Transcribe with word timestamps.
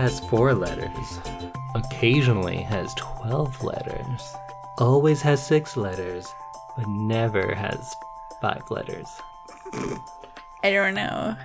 has 0.00 0.18
four 0.18 0.54
letters, 0.54 1.20
occasionally 1.74 2.56
has 2.56 2.94
12 2.94 3.62
letters, 3.62 4.34
always 4.78 5.20
has 5.20 5.46
six 5.46 5.76
letters, 5.76 6.26
but 6.74 6.88
never 6.88 7.54
has 7.54 7.94
five 8.40 8.62
letters. 8.70 9.06
I 10.64 10.70
don't 10.70 10.94
know 10.94 11.36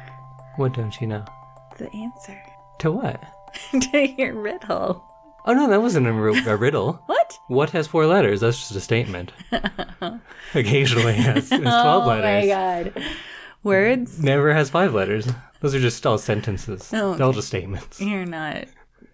What 0.56 0.74
don't 0.74 1.02
you 1.02 1.08
know? 1.08 1.26
the 1.78 1.92
answer 1.94 2.42
To 2.80 2.92
what? 2.94 3.22
to 3.92 4.08
your 4.18 4.34
riddle. 4.34 5.04
Oh 5.46 5.54
no, 5.54 5.68
that 5.70 5.82
wasn't 5.82 6.08
a, 6.08 6.14
riddle. 6.14 6.94
What? 7.08 7.40
What 7.48 7.70
has 7.72 7.88
four 7.88 8.06
letters? 8.06 8.40
That's 8.40 8.58
just 8.58 8.72
a 8.72 8.80
statement. 8.80 9.34
occasionally 10.56 11.14
has, 11.16 11.50
has 11.50 11.60
12 11.60 12.04
oh 12.04 12.08
letters. 12.08 12.24
my 12.24 12.48
god. 12.48 13.04
Words? 13.64 14.24
Never 14.24 14.54
has 14.54 14.70
five 14.70 14.94
letters. 14.94 15.28
Those 15.62 15.74
are 15.76 15.80
just 15.80 16.06
all 16.06 16.18
sentences. 16.18 16.92
Oh, 16.94 17.16
They're 17.16 17.26
all 17.26 17.34
just 17.34 17.48
statements. 17.48 18.00
You're 18.02 18.26
not. 18.26 18.66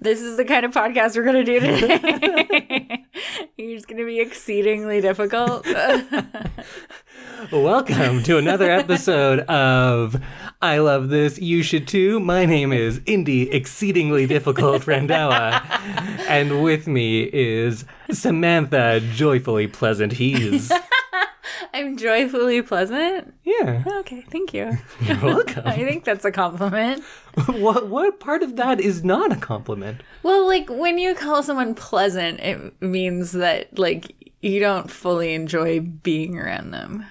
this 0.00 0.20
is 0.20 0.36
the 0.36 0.44
kind 0.44 0.66
of 0.66 0.72
podcast 0.72 1.16
we're 1.16 1.24
going 1.24 1.44
to 1.44 1.44
do 1.44 1.60
today. 1.60 3.04
You're 3.56 3.76
just 3.76 3.88
going 3.88 3.98
to 3.98 4.04
be 4.06 4.20
exceedingly 4.20 5.00
difficult. 5.00 5.66
Welcome 7.52 8.22
to 8.24 8.36
another 8.36 8.70
episode 8.70 9.40
of 9.40 10.22
I 10.60 10.78
Love 10.78 11.08
This, 11.08 11.38
You 11.38 11.62
Should 11.62 11.88
Too. 11.88 12.20
My 12.20 12.44
name 12.44 12.72
is 12.72 13.00
Indy 13.06 13.50
Exceedingly 13.50 14.26
Difficult 14.26 14.82
Randhawa, 14.82 15.62
and 16.28 16.62
with 16.62 16.86
me 16.86 17.22
is 17.32 17.86
Samantha 18.10 19.00
Joyfully 19.14 19.66
Pleasant 19.66 20.12
He's. 20.12 20.70
I'm 21.74 21.96
joyfully 21.96 22.62
pleasant. 22.62 23.34
Yeah, 23.44 23.82
oh, 23.86 24.00
Okay, 24.00 24.22
thank 24.30 24.54
you. 24.54 24.78
you're 25.02 25.20
welcome. 25.22 25.62
I 25.66 25.76
think 25.76 26.04
that's 26.04 26.24
a 26.24 26.32
compliment. 26.32 27.02
what, 27.46 27.88
what 27.88 28.20
part 28.20 28.42
of 28.42 28.56
that 28.56 28.80
is 28.80 29.04
not 29.04 29.32
a 29.32 29.36
compliment? 29.36 30.02
Well, 30.22 30.46
like 30.46 30.68
when 30.68 30.98
you 30.98 31.14
call 31.14 31.42
someone 31.42 31.74
pleasant, 31.74 32.40
it 32.40 32.80
means 32.82 33.32
that 33.32 33.78
like 33.78 34.32
you 34.40 34.60
don't 34.60 34.90
fully 34.90 35.34
enjoy 35.34 35.80
being 35.80 36.38
around 36.38 36.70
them. 36.70 37.06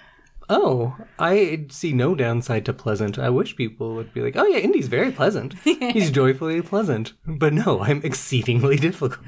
Oh, 0.51 0.95
I 1.19 1.67
see 1.69 1.93
no 1.93 2.15
downside 2.15 2.65
to 2.65 2.73
pleasant. 2.73 3.19
I 3.19 3.29
wish 3.29 3.55
people 3.55 3.93
would 3.93 4.11
be 4.15 4.21
like, 4.21 4.35
oh 4.35 4.47
yeah, 4.47 4.57
Indy's 4.57 4.87
very 4.87 5.11
pleasant. 5.11 5.53
He's 5.59 6.09
joyfully 6.09 6.63
pleasant. 6.63 7.13
But 7.23 7.53
no, 7.53 7.81
I'm 7.81 8.01
exceedingly 8.03 8.77
difficult. 8.77 9.19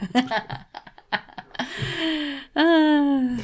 Uh, 2.56 3.38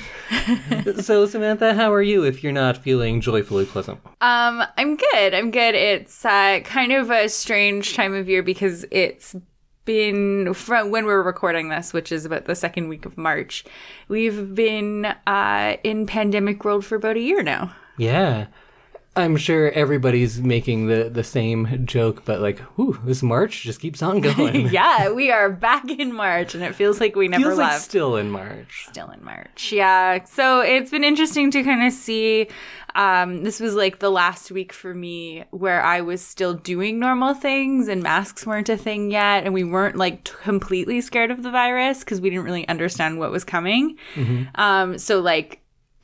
so, 1.01 1.25
Samantha, 1.25 1.73
how 1.73 1.93
are 1.93 2.01
you 2.01 2.23
if 2.23 2.43
you're 2.43 2.51
not 2.51 2.77
feeling 2.77 3.21
joyfully 3.21 3.65
pleasant? 3.65 3.99
Um, 4.21 4.63
I'm 4.77 4.97
good. 4.97 5.33
I'm 5.33 5.51
good. 5.51 5.75
It's 5.75 6.25
uh, 6.25 6.59
kind 6.63 6.91
of 6.91 7.09
a 7.09 7.29
strange 7.29 7.95
time 7.95 8.13
of 8.13 8.27
year 8.27 8.43
because 8.43 8.85
it's 8.91 9.35
been 9.85 10.53
from 10.53 10.91
when 10.91 11.05
we're 11.05 11.23
recording 11.23 11.69
this, 11.69 11.93
which 11.93 12.11
is 12.11 12.25
about 12.25 12.45
the 12.45 12.55
second 12.55 12.89
week 12.89 13.05
of 13.05 13.17
March. 13.17 13.63
We've 14.09 14.53
been 14.53 15.05
uh, 15.25 15.77
in 15.83 16.05
pandemic 16.05 16.65
world 16.65 16.85
for 16.85 16.95
about 16.95 17.15
a 17.15 17.21
year 17.21 17.41
now. 17.41 17.73
Yeah. 17.97 18.47
I'm 19.17 19.35
sure 19.37 19.71
everybody's 19.71 20.39
making 20.41 20.87
the, 20.87 21.09
the 21.09 21.23
same 21.23 21.85
joke, 21.85 22.23
but 22.25 22.39
like, 22.41 22.59
whew, 22.75 22.99
this 23.03 23.21
March 23.23 23.63
just 23.63 23.79
keeps 23.81 24.01
on 24.01 24.21
going. 24.21 24.67
yeah, 24.69 25.11
we 25.11 25.31
are 25.31 25.49
back 25.49 25.89
in 25.89 26.13
March, 26.13 26.55
and 26.55 26.63
it 26.63 26.75
feels 26.75 26.99
like 26.99 27.15
we 27.15 27.27
never 27.27 27.43
Feels 27.43 27.57
like 27.57 27.71
left. 27.71 27.83
still 27.83 28.15
in 28.17 28.29
March. 28.29 28.85
still 28.89 29.09
in 29.09 29.23
March. 29.23 29.71
Yeah. 29.71 30.23
So 30.25 30.61
it's 30.61 30.91
been 30.91 31.03
interesting 31.03 31.51
to 31.51 31.63
kind 31.63 31.85
of 31.85 31.93
see. 31.93 32.47
Um, 32.95 33.43
this 33.43 33.59
was 33.59 33.75
like 33.75 33.99
the 33.99 34.09
last 34.09 34.49
week 34.49 34.73
for 34.73 34.91
me 34.93 35.43
where 35.51 35.83
I 35.83 36.01
was 36.01 36.19
still 36.25 36.55
doing 36.55 36.97
normal 36.99 37.35
things 37.35 37.87
and 37.87 38.01
masks 38.01 38.43
weren't 38.45 38.69
a 38.69 38.77
thing 38.77 39.11
yet. 39.11 39.43
And 39.43 39.53
we 39.53 39.63
weren't 39.63 39.97
like 39.97 40.23
t- 40.23 40.33
completely 40.41 41.01
scared 41.01 41.29
of 41.29 41.43
the 41.43 41.51
virus 41.51 41.99
because 41.99 42.19
we 42.21 42.31
didn't 42.31 42.45
really 42.45 42.67
understand 42.67 43.19
what 43.19 43.29
was 43.29 43.43
coming. 43.43 43.97
Um, 44.55 44.97
so, 44.97 45.19
like, 45.19 45.59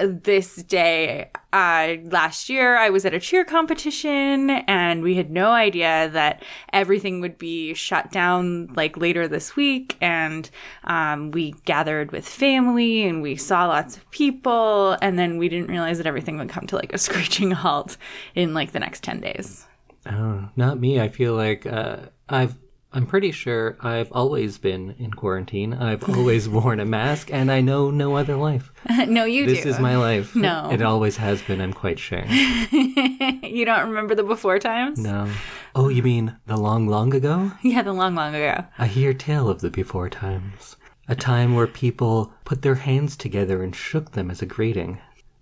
this 0.07 0.55
day 0.55 1.31
uh, 1.53 1.97
last 2.05 2.49
year, 2.49 2.77
I 2.77 2.89
was 2.89 3.05
at 3.05 3.13
a 3.13 3.19
cheer 3.19 3.45
competition 3.45 4.49
and 4.49 5.03
we 5.03 5.15
had 5.15 5.29
no 5.29 5.51
idea 5.51 6.09
that 6.09 6.43
everything 6.71 7.21
would 7.21 7.37
be 7.37 7.73
shut 7.75 8.11
down 8.11 8.67
like 8.75 8.97
later 8.97 9.27
this 9.27 9.55
week. 9.55 9.95
And 10.01 10.49
um, 10.85 11.31
we 11.31 11.51
gathered 11.65 12.11
with 12.11 12.27
family 12.27 13.03
and 13.03 13.21
we 13.21 13.35
saw 13.35 13.67
lots 13.67 13.97
of 13.97 14.09
people. 14.09 14.97
And 15.01 15.19
then 15.19 15.37
we 15.37 15.47
didn't 15.47 15.69
realize 15.69 15.97
that 15.97 16.07
everything 16.07 16.39
would 16.39 16.49
come 16.49 16.65
to 16.67 16.75
like 16.75 16.91
a 16.91 16.97
screeching 16.97 17.51
halt 17.51 17.97
in 18.33 18.53
like 18.53 18.71
the 18.71 18.79
next 18.79 19.03
10 19.03 19.21
days. 19.21 19.67
Oh, 20.05 20.49
not 20.55 20.79
me. 20.79 20.99
I 20.99 21.07
feel 21.07 21.35
like 21.35 21.65
uh, 21.65 21.97
I've. 22.27 22.55
I'm 22.95 23.07
pretty 23.07 23.31
sure 23.31 23.75
I've 23.81 24.11
always 24.11 24.57
been 24.59 24.91
in 24.99 25.11
quarantine. 25.11 25.73
I've 25.73 26.07
always 26.07 26.47
worn 26.47 26.79
a 26.79 26.85
mask, 26.85 27.29
and 27.33 27.51
I 27.51 27.59
know 27.61 27.89
no 27.89 28.15
other 28.15 28.35
life. 28.35 28.71
no, 29.07 29.25
you 29.25 29.45
This 29.47 29.63
do. 29.63 29.69
is 29.69 29.79
my 29.79 29.97
life. 29.97 30.35
No. 30.43 30.69
It 30.71 30.81
always 30.81 31.17
has 31.17 31.41
been, 31.41 31.59
I'm 31.61 31.73
quite 31.73 31.97
sure. 31.99 32.23
you 32.71 33.65
don't 33.65 33.87
remember 33.89 34.13
the 34.15 34.23
before 34.23 34.59
times? 34.59 34.99
No. 34.99 35.29
Oh, 35.73 35.89
you 35.89 36.03
mean 36.03 36.35
the 36.45 36.57
long, 36.57 36.87
long 36.87 37.13
ago? 37.15 37.51
Yeah, 37.63 37.81
the 37.81 37.93
long, 37.93 38.13
long 38.15 38.35
ago. 38.35 38.65
I 38.77 38.87
hear 38.87 39.13
tell 39.13 39.49
of 39.49 39.61
the 39.61 39.69
before 39.71 40.09
times. 40.09 40.75
A 41.07 41.15
time 41.15 41.55
where 41.55 41.67
people 41.67 42.31
put 42.45 42.61
their 42.61 42.75
hands 42.75 43.15
together 43.17 43.63
and 43.63 43.75
shook 43.75 44.11
them 44.11 44.29
as 44.29 44.41
a 44.41 44.45
greeting. 44.45 44.99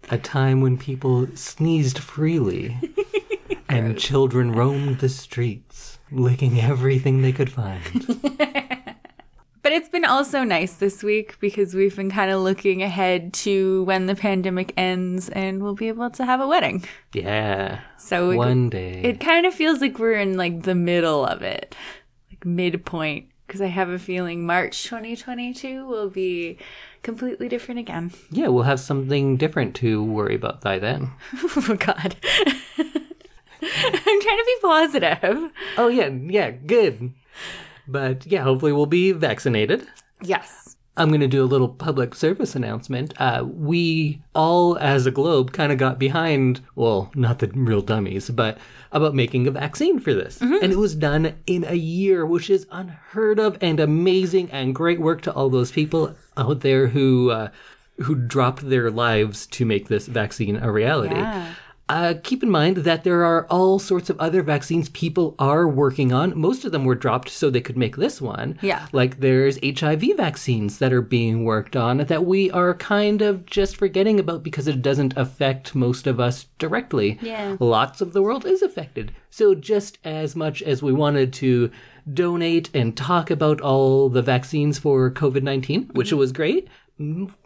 A 0.09 0.17
time 0.17 0.61
when 0.61 0.77
people 0.77 1.27
sneezed 1.35 1.99
freely. 1.99 2.77
and 3.69 3.97
children 3.97 4.51
roamed 4.51 4.99
the 4.99 5.09
streets, 5.09 5.99
licking 6.11 6.59
everything 6.59 7.21
they 7.21 7.31
could 7.31 7.51
find. 7.51 7.81
But 9.63 9.73
it's 9.73 9.89
been 9.89 10.05
also 10.05 10.43
nice 10.43 10.73
this 10.73 11.03
week 11.03 11.39
because 11.39 11.75
we've 11.75 11.95
been 11.95 12.09
kind 12.09 12.31
of 12.31 12.41
looking 12.41 12.81
ahead 12.81 13.31
to 13.35 13.83
when 13.83 14.07
the 14.07 14.15
pandemic 14.15 14.73
ends 14.75 15.29
and 15.29 15.61
we'll 15.61 15.75
be 15.75 15.87
able 15.87 16.09
to 16.09 16.25
have 16.25 16.41
a 16.41 16.47
wedding. 16.47 16.83
Yeah. 17.13 17.81
So 17.97 18.31
it, 18.31 18.37
One 18.37 18.71
day. 18.71 19.01
it 19.03 19.19
kind 19.19 19.45
of 19.45 19.53
feels 19.53 19.79
like 19.79 19.99
we're 19.99 20.15
in 20.19 20.35
like 20.35 20.63
the 20.63 20.73
middle 20.73 21.23
of 21.23 21.43
it, 21.43 21.75
like 22.31 22.43
midpoint. 22.43 23.27
Because 23.45 23.61
I 23.61 23.67
have 23.67 23.89
a 23.89 23.99
feeling 23.99 24.47
March 24.47 24.83
2022 24.85 25.85
will 25.85 26.09
be 26.09 26.57
completely 27.03 27.47
different 27.47 27.81
again. 27.81 28.11
yeah, 28.31 28.47
we'll 28.47 28.63
have 28.63 28.79
something 28.79 29.37
different 29.37 29.75
to 29.75 30.03
worry 30.03 30.35
about 30.35 30.61
by 30.61 30.79
then. 30.79 31.11
oh, 31.37 31.77
God. 31.79 32.15
I'm 33.83 34.21
trying 34.21 34.37
to 34.37 34.45
be 34.45 34.55
positive. 34.61 35.51
Oh, 35.77 35.87
yeah, 35.87 36.07
yeah, 36.07 36.51
good. 36.51 37.13
But 37.87 38.25
yeah, 38.25 38.43
hopefully 38.43 38.71
we'll 38.71 38.85
be 38.85 39.11
vaccinated. 39.11 39.87
Yes. 40.21 40.75
I'm 40.97 41.07
going 41.07 41.21
to 41.21 41.27
do 41.27 41.43
a 41.43 41.45
little 41.45 41.69
public 41.69 42.13
service 42.13 42.53
announcement. 42.53 43.13
Uh, 43.17 43.45
we 43.47 44.21
all, 44.35 44.77
as 44.77 45.05
a 45.05 45.11
globe, 45.11 45.53
kind 45.53 45.71
of 45.71 45.77
got 45.77 45.97
behind, 45.97 46.61
well, 46.75 47.11
not 47.15 47.39
the 47.39 47.47
real 47.47 47.81
dummies, 47.81 48.29
but 48.29 48.57
about 48.91 49.15
making 49.15 49.47
a 49.47 49.51
vaccine 49.51 49.99
for 49.99 50.13
this. 50.13 50.41
And 50.41 50.71
it 50.71 50.77
was 50.77 50.93
done 50.93 51.35
in 51.47 51.63
a 51.63 51.75
year, 51.75 52.25
which 52.25 52.49
is 52.49 52.67
unheard 52.71 53.39
of 53.39 53.57
and 53.61 53.79
amazing 53.79 54.51
and 54.51 54.75
great 54.75 54.99
work 54.99 55.21
to 55.21 55.33
all 55.33 55.49
those 55.49 55.71
people 55.71 56.13
out 56.35 56.59
there 56.59 56.87
who, 56.87 57.31
uh, 57.31 57.49
who 58.01 58.15
dropped 58.15 58.69
their 58.69 58.91
lives 58.91 59.47
to 59.47 59.65
make 59.65 59.87
this 59.87 60.07
vaccine 60.07 60.57
a 60.57 60.71
reality. 60.71 61.15
Yeah. 61.15 61.53
Uh, 61.91 62.13
keep 62.23 62.41
in 62.41 62.49
mind 62.49 62.77
that 62.77 63.03
there 63.03 63.25
are 63.25 63.45
all 63.47 63.77
sorts 63.77 64.09
of 64.09 64.17
other 64.17 64.41
vaccines 64.41 64.87
people 64.89 65.35
are 65.37 65.67
working 65.67 66.13
on. 66.13 66.31
Most 66.39 66.63
of 66.63 66.71
them 66.71 66.85
were 66.85 66.95
dropped 66.95 67.27
so 67.27 67.49
they 67.49 67.59
could 67.59 67.77
make 67.77 67.97
this 67.97 68.21
one. 68.21 68.57
Yeah. 68.61 68.87
Like 68.93 69.19
there's 69.19 69.59
HIV 69.61 70.15
vaccines 70.15 70.79
that 70.79 70.93
are 70.93 71.01
being 71.01 71.43
worked 71.43 71.75
on 71.75 71.97
that 71.97 72.25
we 72.25 72.49
are 72.51 72.75
kind 72.75 73.21
of 73.21 73.45
just 73.45 73.75
forgetting 73.75 74.21
about 74.21 74.41
because 74.41 74.69
it 74.69 74.81
doesn't 74.81 75.17
affect 75.17 75.75
most 75.75 76.07
of 76.07 76.17
us 76.17 76.45
directly. 76.59 77.19
Yeah. 77.21 77.57
Lots 77.59 77.99
of 77.99 78.13
the 78.13 78.21
world 78.21 78.45
is 78.45 78.61
affected. 78.61 79.11
So 79.29 79.53
just 79.53 79.97
as 80.05 80.33
much 80.33 80.61
as 80.61 80.81
we 80.81 80.93
wanted 80.93 81.33
to 81.33 81.71
donate 82.11 82.69
and 82.73 82.95
talk 82.95 83.29
about 83.29 83.59
all 83.59 84.07
the 84.07 84.21
vaccines 84.21 84.79
for 84.79 85.11
COVID 85.11 85.43
19, 85.43 85.91
which 85.93 86.13
was 86.13 86.31
great, 86.31 86.69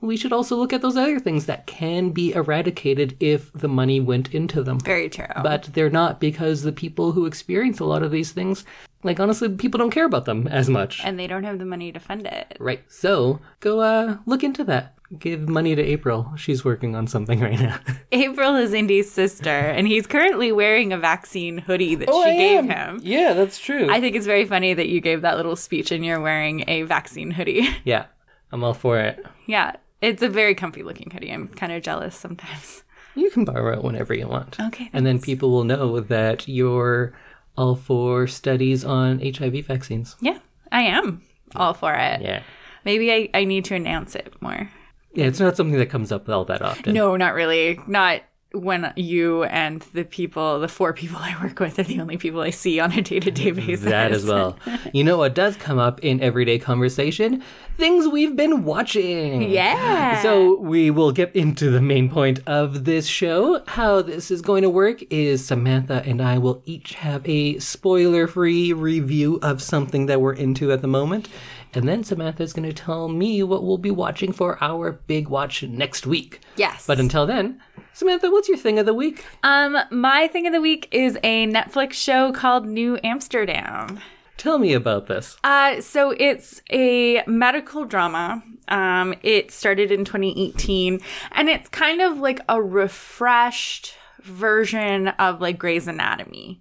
we 0.02 0.18
should 0.18 0.34
also 0.34 0.56
look 0.58 0.74
at 0.74 0.82
those 0.82 0.98
other 0.98 1.20
things 1.20 1.46
that 1.46 1.66
can 1.66 2.10
be 2.10 2.34
eradicated 2.34 3.16
if 3.20 3.52
the 3.54 3.68
money 3.70 4.00
went 4.00 4.34
into 4.34 4.62
them. 4.64 4.80
Very 4.80 5.10
true. 5.10 5.26
But 5.42 5.70
they're 5.74 5.90
not 5.90 6.20
because 6.20 6.62
the 6.64 6.72
people 6.74 7.14
who 7.14 7.26
experience 7.26 7.80
a 7.80 7.86
lot 7.86 8.04
of 8.04 8.12
these 8.12 8.32
things, 8.32 8.66
like 9.04 9.20
honestly, 9.20 9.50
people 9.50 9.78
don't 9.78 9.92
care 9.92 10.06
about 10.06 10.26
them 10.26 10.48
as 10.48 10.70
much. 10.70 11.02
and 11.06 11.18
they 11.18 11.28
don't 11.28 11.44
have 11.44 11.60
the 11.60 11.66
money 11.66 11.92
to 11.92 12.00
fund 12.00 12.26
it. 12.28 12.58
Right. 12.60 12.84
So 12.90 13.40
go 13.62 13.80
uh, 13.80 14.18
look 14.26 14.44
into 14.44 14.64
that. 14.66 14.92
Give 15.20 15.48
money 15.48 15.76
to 15.76 15.82
April. 15.82 16.34
She's 16.36 16.66
working 16.66 16.96
on 16.96 17.06
something 17.06 17.40
right 17.40 17.60
now. 17.60 17.80
April 18.12 18.56
is 18.56 18.74
Indy's 18.74 19.10
sister, 19.10 19.50
and 19.50 19.88
he's 19.88 20.08
currently 20.08 20.52
wearing 20.52 20.92
a 20.92 20.98
vaccine 20.98 21.60
hoodie 21.60 21.94
that 21.94 22.10
she 22.12 22.38
gave 22.38 22.66
him. 22.66 23.00
Yeah, 23.04 23.34
that's 23.34 23.60
true. 23.60 23.88
I 23.90 24.02
think 24.02 24.16
it's 24.16 24.26
very 24.26 24.46
funny 24.46 24.74
that 24.74 24.90
you 24.90 25.02
gave 25.02 25.22
that 25.22 25.38
little 25.38 25.56
speech 25.56 25.92
and 25.92 26.04
you're 26.04 26.20
wearing 26.20 26.64
a 26.68 26.82
vaccine 26.84 27.30
hoodie. 27.30 27.70
yeah, 27.84 28.08
I'm 28.52 28.64
all 28.64 28.74
for 28.74 29.00
it. 29.00 29.24
yeah, 29.48 29.76
it's 30.02 30.22
a 30.22 30.30
very 30.30 30.56
comfy 30.56 30.84
looking 30.84 31.10
hoodie. 31.12 31.32
I'm 31.32 31.48
kind 31.50 31.72
of 31.72 31.84
jealous 31.84 32.16
sometimes. 32.16 32.84
You 33.18 33.30
can 33.30 33.46
borrow 33.46 33.78
it 33.78 33.82
whenever 33.82 34.14
you 34.14 34.28
want. 34.28 34.60
Okay. 34.60 34.90
And 34.92 35.06
then 35.06 35.22
people 35.22 35.50
will 35.50 35.64
know 35.64 36.02
that 36.02 36.50
you're 36.50 37.14
all 37.58 37.76
for 37.76 38.28
studies 38.28 38.84
on 38.84 39.22
HIV 39.22 39.66
vaccines. 39.68 40.18
Yeah, 40.20 40.40
I 40.70 40.82
am 40.82 41.22
all 41.56 41.74
for 41.74 41.94
it. 41.94 42.22
Yeah. 42.22 42.44
Maybe 42.84 43.14
I, 43.14 43.30
I 43.34 43.46
need 43.46 43.64
to 43.66 43.76
announce 43.76 44.16
it 44.16 44.34
more. 44.42 44.70
Yeah, 45.14 45.28
it's 45.28 45.40
not 45.40 45.56
something 45.56 45.78
that 45.80 45.90
comes 45.90 46.12
up 46.12 46.28
all 46.28 46.44
that 46.44 46.62
often. 46.62 46.94
No, 46.94 47.16
not 47.16 47.36
really. 47.36 47.80
Not 47.88 48.22
when 48.56 48.94
you 48.96 49.44
and 49.46 49.82
the 49.94 50.04
people, 50.04 50.60
the 50.60 50.68
four 50.68 50.94
people 50.94 51.18
I 51.20 51.36
work 51.42 51.60
with, 51.60 51.78
are 51.80 51.84
the 51.84 52.00
only 52.00 52.18
people 52.18 52.42
I 52.42 52.50
see 52.50 52.80
on 52.80 52.92
a 52.94 53.02
day 53.02 53.20
to 53.20 53.32
day 53.32 53.52
basis. 53.52 53.86
That 53.86 54.12
as 54.12 54.26
well. 54.26 54.58
you 54.94 55.04
know 55.04 55.18
what 55.18 55.36
does 55.36 55.56
come 55.58 55.78
up 55.78 56.00
in 56.04 56.22
everyday 56.22 56.60
conversation? 56.60 57.44
Things 57.78 58.08
we've 58.08 58.36
been 58.36 58.64
watching. 58.64 59.50
Yeah. 59.50 60.22
So 60.22 60.58
we 60.60 60.90
will 60.90 61.12
get 61.12 61.36
into 61.36 61.70
the 61.70 61.82
main 61.82 62.10
point 62.10 62.40
of 62.48 62.86
this 62.86 63.06
show. 63.06 63.64
How 63.68 64.02
this 64.02 64.32
is 64.32 64.42
going 64.42 64.62
to 64.64 64.70
work 64.70 65.04
is 65.10 65.46
Samantha 65.46 66.02
and 66.06 66.22
I 66.22 66.38
will 66.38 66.62
each 66.66 66.94
have 66.96 67.28
a 67.28 67.60
spoiler 67.60 68.28
free 68.28 68.72
review 68.72 69.40
of 69.42 69.62
something 69.62 70.06
that 70.06 70.22
we're 70.22 70.34
into 70.34 70.72
at 70.72 70.82
the 70.82 70.88
moment. 70.88 71.28
And 71.74 71.90
then 71.90 72.06
Samantha's 72.06 72.54
going 72.54 72.68
to 72.68 72.74
tell 72.74 73.10
me 73.10 73.44
what 73.44 73.64
we'll 73.64 73.78
be 73.78 73.92
watching 73.92 74.32
for 74.32 74.58
our 74.64 74.94
big 74.94 75.28
watch 75.28 75.62
next 75.64 76.08
week. 76.08 76.40
Yes. 76.56 76.88
But 76.88 77.02
until 77.02 77.26
then, 77.26 77.62
Samantha, 77.96 78.30
what's 78.30 78.50
your 78.50 78.58
thing 78.58 78.78
of 78.78 78.86
the 78.86 78.94
week? 78.94 79.24
um, 79.44 79.78
my 79.90 80.28
thing 80.28 80.46
of 80.46 80.52
the 80.52 80.60
week 80.60 80.90
is 80.92 81.18
a 81.24 81.48
Netflix 81.48 81.94
show 81.94 82.34
called 82.34 82.68
New 82.68 83.00
Amsterdam. 83.06 84.02
Tell 84.36 84.60
me 84.60 84.74
about 84.74 85.08
this. 85.08 85.38
Uh, 85.46 85.80
so 85.80 86.14
it's 86.20 86.62
a 86.70 87.24
medical 87.26 87.86
drama. 87.86 88.44
Um, 88.68 89.16
it 89.24 89.50
started 89.50 89.94
in 89.94 90.04
2018, 90.04 91.00
and 91.32 91.48
it's 91.48 91.70
kind 91.70 92.02
of 92.02 92.18
like 92.18 92.42
a 92.50 92.62
refreshed 92.62 93.94
version 94.24 95.08
of 95.08 95.40
like 95.40 95.58
Grey's 95.58 95.88
Anatomy. 95.88 96.60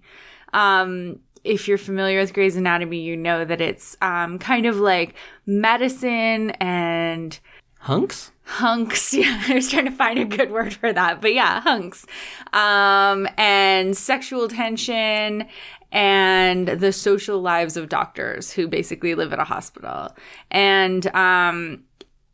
Um, 0.53 1.19
if 1.43 1.67
you're 1.67 1.77
familiar 1.77 2.21
with 2.21 2.33
Grey's 2.33 2.55
Anatomy, 2.55 3.01
you 3.01 3.17
know 3.17 3.43
that 3.43 3.59
it's 3.59 3.97
um, 4.01 4.39
kind 4.39 4.65
of 4.65 4.77
like 4.77 5.15
medicine 5.45 6.51
and 6.61 7.37
Hunks? 7.79 8.31
Hunks. 8.45 9.13
Yeah, 9.13 9.43
I 9.47 9.53
was 9.55 9.69
trying 9.69 9.85
to 9.85 9.91
find 9.91 10.19
a 10.19 10.25
good 10.25 10.51
word 10.51 10.73
for 10.73 10.91
that, 10.93 11.21
but 11.21 11.33
yeah, 11.33 11.61
hunks. 11.61 12.05
Um, 12.53 13.27
and 13.37 13.95
sexual 13.97 14.47
tension 14.47 15.47
and 15.91 16.67
the 16.67 16.91
social 16.91 17.41
lives 17.41 17.77
of 17.77 17.89
doctors 17.89 18.51
who 18.51 18.67
basically 18.67 19.15
live 19.15 19.31
at 19.33 19.39
a 19.39 19.43
hospital. 19.45 20.15
And 20.51 21.07
um, 21.15 21.83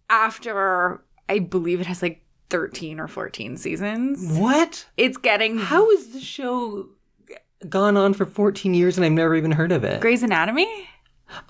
after, 0.09 1.03
I 1.29 1.39
believe 1.39 1.79
it 1.79 1.87
has 1.87 2.01
like 2.01 2.23
13 2.49 2.99
or 2.99 3.07
14 3.07 3.57
seasons, 3.57 4.37
What? 4.37 4.85
it's 4.97 5.17
getting 5.17 5.57
How 5.57 5.89
has 5.91 6.07
the 6.09 6.19
show 6.19 6.89
gone 7.69 7.95
on 7.95 8.13
for 8.13 8.25
14 8.25 8.73
years 8.73 8.97
and 8.97 9.05
I've 9.05 9.11
never 9.11 9.35
even 9.35 9.51
heard 9.51 9.71
of 9.71 9.83
it? 9.83 10.01
Grey's 10.01 10.23
Anatomy. 10.23 10.67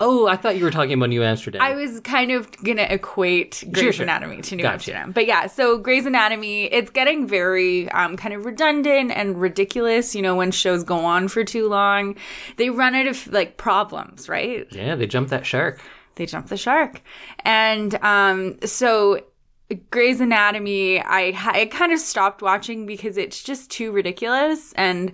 Oh, 0.00 0.26
I 0.26 0.36
thought 0.36 0.56
you 0.56 0.64
were 0.64 0.70
talking 0.70 0.94
about 0.94 1.08
New 1.08 1.22
Amsterdam. 1.22 1.62
I 1.62 1.74
was 1.74 2.00
kind 2.00 2.30
of 2.30 2.50
gonna 2.62 2.86
equate 2.88 3.64
Grey's 3.70 3.96
sure. 3.96 4.02
Anatomy 4.04 4.42
to 4.42 4.56
New 4.56 4.62
Gotcha. 4.62 4.74
Amsterdam, 4.74 5.12
but 5.12 5.26
yeah. 5.26 5.46
So 5.46 5.78
Grey's 5.78 6.06
Anatomy, 6.06 6.64
it's 6.64 6.90
getting 6.90 7.26
very 7.26 7.90
um, 7.90 8.16
kind 8.16 8.34
of 8.34 8.44
redundant 8.44 9.12
and 9.12 9.40
ridiculous. 9.40 10.14
You 10.14 10.22
know, 10.22 10.36
when 10.36 10.50
shows 10.50 10.84
go 10.84 10.98
on 10.98 11.28
for 11.28 11.44
too 11.44 11.68
long, 11.68 12.16
they 12.56 12.70
run 12.70 12.94
out 12.94 13.06
of 13.06 13.26
like 13.28 13.56
problems, 13.56 14.28
right? 14.28 14.66
yeah, 14.70 14.94
they 14.94 15.06
jump 15.06 15.28
that 15.28 15.46
shark. 15.46 15.80
They 16.16 16.26
jump 16.26 16.48
the 16.48 16.56
shark, 16.56 17.00
and 17.40 17.94
um, 18.04 18.58
so 18.64 19.20
Grey's 19.90 20.20
Anatomy, 20.20 21.00
I 21.00 21.32
I 21.34 21.66
kind 21.66 21.92
of 21.92 21.98
stopped 21.98 22.42
watching 22.42 22.86
because 22.86 23.16
it's 23.16 23.42
just 23.42 23.70
too 23.70 23.92
ridiculous, 23.92 24.72
and 24.74 25.12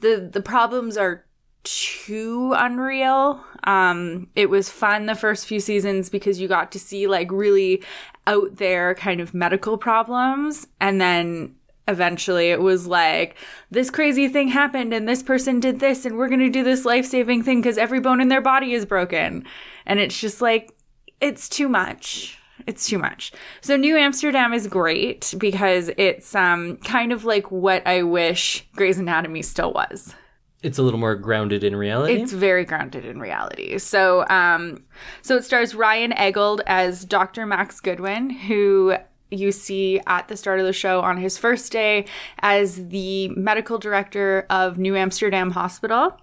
the 0.00 0.28
the 0.32 0.42
problems 0.42 0.96
are 0.96 1.24
too 1.64 2.52
unreal. 2.56 3.44
Um, 3.64 4.28
it 4.34 4.50
was 4.50 4.70
fun 4.70 5.06
the 5.06 5.14
first 5.14 5.46
few 5.46 5.60
seasons 5.60 6.08
because 6.08 6.40
you 6.40 6.48
got 6.48 6.72
to 6.72 6.78
see 6.78 7.06
like 7.06 7.30
really 7.30 7.82
out 8.26 8.56
there 8.56 8.94
kind 8.94 9.20
of 9.20 9.34
medical 9.34 9.76
problems, 9.76 10.66
and 10.80 11.00
then 11.00 11.54
eventually 11.88 12.50
it 12.50 12.60
was 12.60 12.86
like 12.86 13.36
this 13.70 13.90
crazy 13.90 14.28
thing 14.28 14.48
happened 14.48 14.94
and 14.94 15.08
this 15.08 15.22
person 15.22 15.58
did 15.58 15.80
this 15.80 16.06
and 16.06 16.16
we're 16.16 16.28
going 16.28 16.38
to 16.38 16.48
do 16.48 16.62
this 16.62 16.84
life-saving 16.84 17.42
thing 17.42 17.60
because 17.60 17.76
every 17.76 17.98
bone 17.98 18.20
in 18.20 18.28
their 18.28 18.40
body 18.40 18.74
is 18.74 18.86
broken. 18.86 19.44
And 19.86 19.98
it's 19.98 20.18
just 20.18 20.40
like 20.40 20.72
it's 21.20 21.48
too 21.48 21.68
much. 21.68 22.38
It's 22.66 22.86
too 22.86 22.98
much. 22.98 23.32
So 23.60 23.76
new 23.76 23.96
amsterdam 23.96 24.52
is 24.52 24.66
great 24.66 25.34
because 25.36 25.90
it's 25.96 26.34
um 26.34 26.76
kind 26.78 27.12
of 27.12 27.24
like 27.24 27.50
what 27.50 27.84
i 27.86 28.02
wish 28.02 28.66
grey's 28.76 28.98
anatomy 28.98 29.42
still 29.42 29.72
was 29.72 30.14
It's 30.62 30.78
a 30.78 30.82
little 30.82 31.00
more 31.00 31.14
grounded 31.14 31.64
in 31.64 31.74
reality. 31.74 32.14
it's 32.14 32.32
very 32.32 32.64
grounded 32.64 33.04
in 33.06 33.18
reality. 33.18 33.78
So, 33.78 34.26
um, 34.28 34.84
so 35.22 35.36
it 35.36 35.44
stars 35.44 35.74
Ryan 35.74 36.12
Eggold 36.12 36.60
as 36.66 37.04
Dr. 37.04 37.46
Max 37.46 37.80
Goodwin, 37.80 38.30
who 38.30 38.96
you 39.30 39.52
see 39.52 40.00
at 40.06 40.28
the 40.28 40.36
start 40.36 40.60
of 40.60 40.66
the 40.66 40.72
show 40.72 41.00
on 41.00 41.16
his 41.16 41.38
first 41.38 41.72
day 41.72 42.04
as 42.40 42.88
the 42.88 43.28
medical 43.28 43.78
director 43.78 44.46
of 44.50 44.76
New 44.76 44.96
Amsterdam 44.96 45.52
Hospital. 45.52 46.16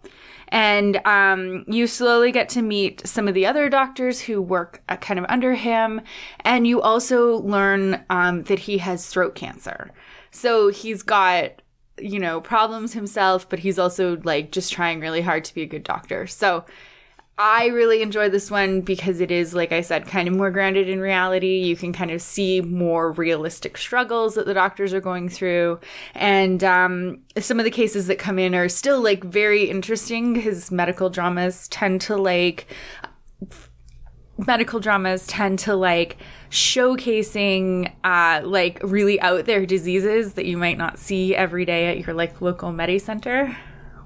And 0.49 1.01
um, 1.05 1.65
you 1.67 1.87
slowly 1.87 2.31
get 2.31 2.49
to 2.49 2.61
meet 2.61 3.05
some 3.05 3.27
of 3.27 3.33
the 3.33 3.45
other 3.45 3.69
doctors 3.69 4.21
who 4.21 4.41
work 4.41 4.81
uh, 4.87 4.97
kind 4.97 5.19
of 5.19 5.25
under 5.29 5.55
him. 5.55 6.01
And 6.41 6.65
you 6.67 6.81
also 6.81 7.37
learn 7.37 8.03
um, 8.09 8.43
that 8.43 8.59
he 8.59 8.77
has 8.79 9.07
throat 9.07 9.35
cancer. 9.35 9.91
So 10.31 10.69
he's 10.69 11.03
got 11.03 11.61
you 11.99 12.19
know, 12.19 12.41
problems 12.41 12.93
himself, 12.93 13.47
but 13.49 13.59
he's 13.59 13.79
also 13.79 14.17
like 14.23 14.51
just 14.51 14.71
trying 14.71 14.99
really 14.99 15.21
hard 15.21 15.43
to 15.45 15.53
be 15.53 15.61
a 15.61 15.67
good 15.67 15.83
doctor. 15.83 16.27
So 16.27 16.65
I 17.39 17.67
really 17.67 18.01
enjoy 18.01 18.29
this 18.29 18.49
one 18.49 18.81
because 18.81 19.21
it 19.21 19.29
is, 19.29 19.53
like 19.53 19.71
I 19.71 19.81
said, 19.81 20.07
kind 20.07 20.27
of 20.27 20.33
more 20.33 20.49
grounded 20.49 20.89
in 20.89 20.99
reality. 20.99 21.59
You 21.59 21.75
can 21.75 21.93
kind 21.93 22.09
of 22.09 22.19
see 22.19 22.61
more 22.61 23.11
realistic 23.11 23.77
struggles 23.77 24.33
that 24.35 24.47
the 24.47 24.55
doctors 24.55 24.91
are 24.91 25.01
going 25.01 25.29
through. 25.29 25.79
And 26.15 26.63
um, 26.63 27.19
some 27.37 27.59
of 27.59 27.65
the 27.65 27.71
cases 27.71 28.07
that 28.07 28.17
come 28.17 28.39
in 28.39 28.55
are 28.55 28.67
still 28.67 29.01
like 29.01 29.23
very 29.23 29.69
interesting 29.69 30.33
because 30.33 30.71
medical 30.71 31.11
dramas 31.11 31.67
tend 31.67 32.01
to 32.01 32.15
like 32.15 32.65
medical 34.45 34.79
dramas 34.79 35.25
tend 35.27 35.59
to 35.59 35.75
like 35.75 36.17
showcasing 36.49 37.91
uh 38.03 38.41
like 38.45 38.79
really 38.83 39.19
out 39.21 39.45
there 39.45 39.65
diseases 39.65 40.33
that 40.33 40.45
you 40.45 40.57
might 40.57 40.77
not 40.77 40.97
see 40.97 41.35
every 41.35 41.65
day 41.65 41.87
at 41.87 42.05
your 42.05 42.15
like 42.15 42.39
local 42.41 42.71
medi 42.71 42.99
center 42.99 43.57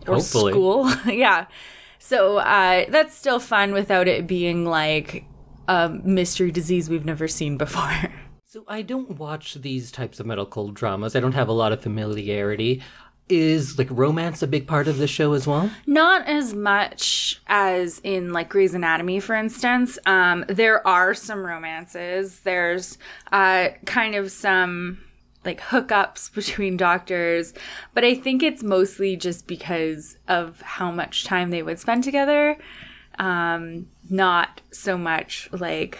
or 0.07 0.15
Hopefully. 0.15 0.53
school 0.53 0.91
yeah 1.05 1.47
so 1.99 2.37
uh 2.37 2.85
that's 2.89 3.15
still 3.15 3.39
fun 3.39 3.73
without 3.73 4.07
it 4.07 4.25
being 4.25 4.65
like 4.65 5.25
a 5.67 5.89
mystery 5.89 6.51
disease 6.51 6.89
we've 6.89 7.05
never 7.05 7.27
seen 7.27 7.57
before 7.57 7.91
so 8.51 8.65
I 8.67 8.81
don't 8.81 9.17
watch 9.17 9.53
these 9.55 9.91
types 9.91 10.19
of 10.19 10.25
medical 10.25 10.71
dramas. 10.71 11.15
I 11.15 11.21
don't 11.21 11.31
have 11.31 11.47
a 11.47 11.53
lot 11.53 11.71
of 11.71 11.81
familiarity. 11.81 12.81
Is 13.31 13.77
like 13.77 13.87
romance 13.89 14.41
a 14.41 14.47
big 14.47 14.67
part 14.67 14.89
of 14.89 14.97
the 14.97 15.07
show 15.07 15.31
as 15.31 15.47
well? 15.47 15.71
Not 15.87 16.27
as 16.27 16.53
much 16.53 17.41
as 17.47 18.01
in 18.03 18.33
like 18.33 18.49
Grey's 18.49 18.73
Anatomy, 18.73 19.21
for 19.21 19.35
instance. 19.35 19.97
Um, 20.05 20.43
there 20.49 20.85
are 20.85 21.13
some 21.13 21.45
romances. 21.45 22.41
There's 22.41 22.97
uh, 23.31 23.69
kind 23.85 24.15
of 24.15 24.31
some 24.31 24.99
like 25.45 25.61
hookups 25.61 26.33
between 26.35 26.75
doctors, 26.75 27.53
but 27.93 28.03
I 28.03 28.15
think 28.15 28.43
it's 28.43 28.63
mostly 28.63 29.15
just 29.15 29.47
because 29.47 30.17
of 30.27 30.59
how 30.59 30.91
much 30.91 31.23
time 31.23 31.51
they 31.51 31.63
would 31.63 31.79
spend 31.79 32.03
together. 32.03 32.57
Um, 33.17 33.87
not 34.09 34.59
so 34.71 34.97
much 34.97 35.47
like 35.53 35.97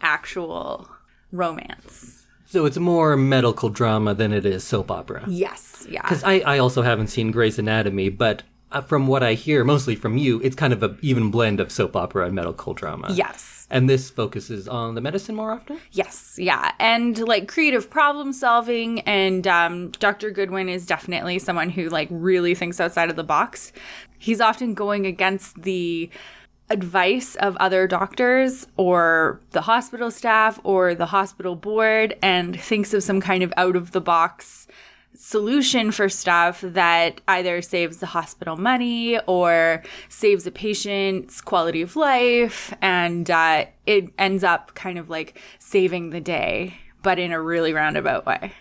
actual 0.00 0.88
romance. 1.32 2.17
So 2.50 2.64
it's 2.64 2.78
more 2.78 3.14
medical 3.14 3.68
drama 3.68 4.14
than 4.14 4.32
it 4.32 4.46
is 4.46 4.64
soap 4.64 4.90
opera. 4.90 5.22
Yes, 5.28 5.86
yeah. 5.86 6.00
Because 6.00 6.24
I, 6.24 6.38
I 6.40 6.58
also 6.58 6.80
haven't 6.80 7.08
seen 7.08 7.30
Grey's 7.30 7.58
Anatomy, 7.58 8.08
but 8.08 8.42
uh, 8.72 8.80
from 8.80 9.06
what 9.06 9.22
I 9.22 9.34
hear, 9.34 9.64
mostly 9.64 9.94
from 9.94 10.16
you, 10.16 10.40
it's 10.40 10.56
kind 10.56 10.72
of 10.72 10.82
a 10.82 10.96
even 11.02 11.30
blend 11.30 11.60
of 11.60 11.70
soap 11.70 11.94
opera 11.94 12.24
and 12.24 12.34
medical 12.34 12.72
drama. 12.72 13.12
Yes. 13.12 13.66
And 13.70 13.86
this 13.86 14.08
focuses 14.08 14.66
on 14.66 14.94
the 14.94 15.02
medicine 15.02 15.34
more 15.34 15.52
often? 15.52 15.78
Yes, 15.92 16.38
yeah. 16.40 16.72
And 16.78 17.18
like 17.18 17.48
creative 17.48 17.90
problem 17.90 18.32
solving 18.32 19.00
and 19.00 19.46
um, 19.46 19.90
Dr. 19.90 20.30
Goodwin 20.30 20.70
is 20.70 20.86
definitely 20.86 21.38
someone 21.38 21.68
who 21.68 21.90
like 21.90 22.08
really 22.10 22.54
thinks 22.54 22.80
outside 22.80 23.10
of 23.10 23.16
the 23.16 23.24
box. 23.24 23.74
He's 24.16 24.40
often 24.40 24.72
going 24.72 25.04
against 25.04 25.64
the 25.64 26.08
advice 26.70 27.34
of 27.36 27.56
other 27.56 27.86
doctors 27.86 28.66
or 28.76 29.40
the 29.50 29.62
hospital 29.62 30.10
staff 30.10 30.60
or 30.64 30.94
the 30.94 31.06
hospital 31.06 31.56
board 31.56 32.16
and 32.22 32.60
thinks 32.60 32.92
of 32.92 33.02
some 33.02 33.20
kind 33.20 33.42
of 33.42 33.52
out 33.56 33.76
of 33.76 33.92
the 33.92 34.00
box 34.00 34.66
solution 35.14 35.90
for 35.90 36.08
stuff 36.08 36.60
that 36.60 37.20
either 37.26 37.60
saves 37.60 37.96
the 37.96 38.06
hospital 38.06 38.56
money 38.56 39.18
or 39.26 39.82
saves 40.08 40.46
a 40.46 40.50
patient's 40.50 41.40
quality 41.40 41.82
of 41.82 41.96
life 41.96 42.72
and 42.80 43.30
uh, 43.30 43.64
it 43.86 44.08
ends 44.18 44.44
up 44.44 44.74
kind 44.74 44.98
of 44.98 45.10
like 45.10 45.40
saving 45.58 46.10
the 46.10 46.20
day 46.20 46.74
but 47.02 47.18
in 47.18 47.32
a 47.32 47.40
really 47.40 47.72
roundabout 47.72 48.26
way. 48.26 48.52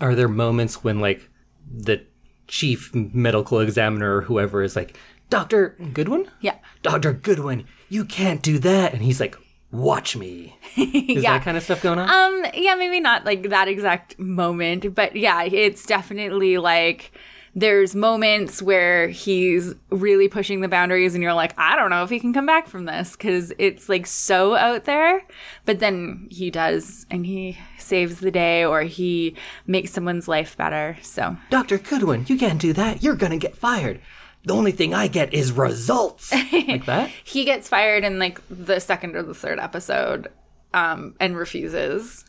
Are 0.00 0.14
there 0.14 0.28
moments 0.28 0.84
when, 0.84 1.00
like, 1.00 1.28
the 1.68 2.04
chief 2.46 2.94
medical 2.94 3.60
examiner 3.60 4.18
or 4.18 4.20
whoever 4.22 4.62
is 4.62 4.76
like, 4.76 4.96
Dr. 5.30 5.76
Goodwin? 5.92 6.28
Yeah. 6.40 6.56
Dr. 6.82 7.12
Goodwin, 7.12 7.64
you 7.88 8.04
can't 8.04 8.42
do 8.42 8.58
that. 8.60 8.92
And 8.92 9.02
he's 9.02 9.20
like, 9.20 9.36
watch 9.72 10.16
me. 10.16 10.56
Is 10.76 11.22
Yeah. 11.22 11.38
that 11.38 11.44
kind 11.44 11.56
of 11.56 11.62
stuff 11.62 11.82
going 11.82 11.98
on? 11.98 12.08
Um, 12.08 12.50
yeah, 12.54 12.74
maybe 12.76 13.00
not 13.00 13.24
like 13.24 13.48
that 13.50 13.68
exact 13.68 14.18
moment, 14.18 14.94
but 14.94 15.16
yeah, 15.16 15.42
it's 15.42 15.84
definitely 15.84 16.58
like 16.58 17.12
there's 17.58 17.94
moments 17.94 18.60
where 18.60 19.08
he's 19.08 19.74
really 19.90 20.28
pushing 20.28 20.60
the 20.60 20.68
boundaries 20.68 21.14
and 21.14 21.22
you're 21.22 21.32
like, 21.32 21.54
I 21.58 21.74
don't 21.74 21.88
know 21.88 22.04
if 22.04 22.10
he 22.10 22.20
can 22.20 22.34
come 22.34 22.44
back 22.44 22.68
from 22.68 22.84
this 22.84 23.12
because 23.12 23.50
it's 23.58 23.88
like 23.88 24.06
so 24.06 24.54
out 24.54 24.84
there. 24.84 25.24
But 25.64 25.78
then 25.78 26.28
he 26.30 26.50
does 26.50 27.06
and 27.10 27.24
he 27.24 27.56
saves 27.78 28.20
the 28.20 28.30
day 28.30 28.62
or 28.64 28.82
he 28.82 29.34
makes 29.66 29.90
someone's 29.90 30.28
life 30.28 30.54
better. 30.56 30.98
So 31.00 31.38
Dr. 31.48 31.78
Goodwin, 31.78 32.26
you 32.28 32.36
can't 32.36 32.60
do 32.60 32.74
that. 32.74 33.02
You're 33.02 33.16
going 33.16 33.32
to 33.32 33.38
get 33.38 33.56
fired. 33.56 34.00
The 34.46 34.54
only 34.54 34.72
thing 34.72 34.94
I 34.94 35.08
get 35.08 35.34
is 35.34 35.52
results. 35.52 36.32
like 36.52 36.86
that? 36.86 37.10
he 37.24 37.44
gets 37.44 37.68
fired 37.68 38.04
in 38.04 38.18
like 38.18 38.40
the 38.48 38.80
second 38.80 39.16
or 39.16 39.22
the 39.22 39.34
third 39.34 39.58
episode 39.58 40.28
um, 40.72 41.14
and 41.20 41.36
refuses. 41.36 42.24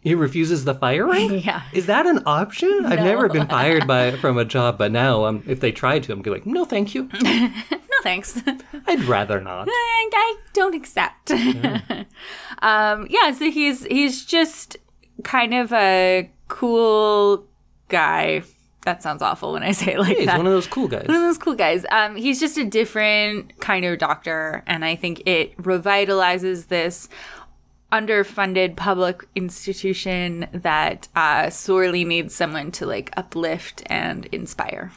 He 0.00 0.14
refuses 0.14 0.64
the 0.64 0.74
firing? 0.74 1.40
Yeah. 1.44 1.62
Is 1.72 1.86
that 1.86 2.06
an 2.06 2.22
option? 2.26 2.86
I've 2.86 3.00
never 3.00 3.28
been 3.28 3.46
fired 3.46 3.86
by 3.86 4.12
from 4.22 4.38
a 4.38 4.44
job, 4.44 4.78
but 4.78 4.90
now 4.90 5.26
um, 5.26 5.44
if 5.46 5.60
they 5.60 5.72
tried 5.72 6.04
to, 6.04 6.12
I'm 6.12 6.22
going 6.22 6.38
like, 6.38 6.46
no, 6.46 6.64
thank 6.64 6.94
you. 6.94 7.08
No 7.22 7.50
thanks. 8.02 8.40
I'd 8.86 9.04
rather 9.04 9.40
not. 9.40 9.68
I 9.70 10.36
don't 10.54 10.74
accept. 10.74 11.30
um, 12.62 13.06
yeah, 13.10 13.32
so 13.32 13.50
he's 13.50 13.84
he's 13.84 14.24
just 14.24 14.76
kind 15.22 15.54
of 15.54 15.72
a 15.72 16.30
cool 16.48 17.46
guy. 17.88 18.42
That 18.86 19.02
sounds 19.02 19.20
awful 19.20 19.52
when 19.52 19.64
I 19.64 19.72
say 19.72 19.94
it 19.94 19.98
like 19.98 20.16
He's 20.16 20.26
that. 20.26 20.38
one 20.38 20.46
of 20.46 20.52
those 20.52 20.68
cool 20.68 20.86
guys. 20.86 21.08
One 21.08 21.16
of 21.16 21.22
those 21.22 21.38
cool 21.38 21.56
guys. 21.56 21.84
Um, 21.90 22.14
he's 22.14 22.38
just 22.38 22.56
a 22.56 22.64
different 22.64 23.58
kind 23.58 23.84
of 23.84 23.98
doctor, 23.98 24.62
and 24.68 24.84
I 24.84 24.94
think 24.94 25.26
it 25.26 25.56
revitalizes 25.58 26.68
this 26.68 27.08
underfunded 27.92 28.76
public 28.76 29.24
institution 29.34 30.46
that 30.52 31.08
uh, 31.16 31.50
sorely 31.50 32.04
needs 32.04 32.32
someone 32.32 32.70
to 32.72 32.86
like 32.86 33.12
uplift 33.16 33.82
and 33.86 34.26
inspire. 34.26 34.92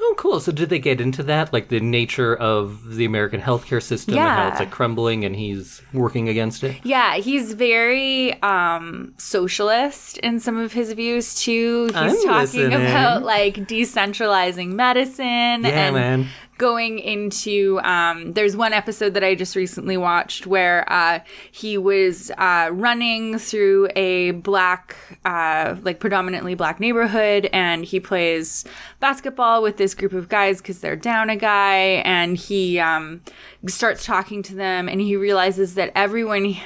Oh, 0.00 0.14
cool. 0.16 0.38
So 0.40 0.52
did 0.52 0.68
they 0.68 0.78
get 0.78 1.00
into 1.00 1.22
that, 1.24 1.52
like 1.52 1.68
the 1.68 1.80
nature 1.80 2.36
of 2.36 2.94
the 2.94 3.04
American 3.04 3.40
healthcare 3.40 3.82
system 3.82 4.14
and 4.14 4.22
how 4.22 4.48
it's 4.48 4.60
like 4.60 4.70
crumbling 4.70 5.24
and 5.24 5.34
he's 5.34 5.82
working 5.92 6.28
against 6.28 6.62
it? 6.62 6.76
Yeah, 6.84 7.16
he's 7.16 7.52
very 7.54 8.40
um 8.42 9.12
socialist 9.18 10.18
in 10.18 10.38
some 10.40 10.56
of 10.56 10.72
his 10.72 10.92
views 10.92 11.34
too. 11.40 11.86
He's 11.86 11.96
I'm 11.96 12.10
talking 12.10 12.30
listening. 12.40 12.72
about 12.74 13.22
like 13.24 13.54
decentralizing 13.54 14.68
medicine 14.68 15.24
Yeah, 15.64 15.86
and 15.88 15.94
man. 15.94 16.26
Going 16.58 16.98
into 16.98 17.80
um 17.84 18.32
there's 18.32 18.56
one 18.56 18.72
episode 18.72 19.14
that 19.14 19.22
I 19.24 19.34
just 19.34 19.54
recently 19.56 19.96
watched 19.96 20.46
where 20.46 20.84
uh 20.92 21.20
he 21.50 21.78
was 21.78 22.30
uh 22.32 22.68
running 22.72 23.38
through 23.38 23.88
a 23.94 24.32
black 24.32 24.96
uh 25.24 25.76
like 25.82 26.00
predominantly 26.00 26.54
black 26.54 26.80
neighborhood 26.80 27.48
and 27.52 27.84
he 27.84 28.00
plays 28.00 28.64
basketball 29.00 29.62
with 29.62 29.76
this 29.76 29.94
group 29.94 30.12
of 30.12 30.28
guys 30.28 30.60
cuz 30.60 30.80
they're 30.80 30.96
down 30.96 31.30
a 31.30 31.36
guy 31.36 32.02
and 32.04 32.36
he 32.36 32.78
um 32.78 33.22
starts 33.66 34.04
talking 34.04 34.42
to 34.42 34.54
them 34.54 34.88
and 34.88 35.00
he 35.00 35.16
realizes 35.16 35.74
that 35.74 35.92
everyone 35.94 36.56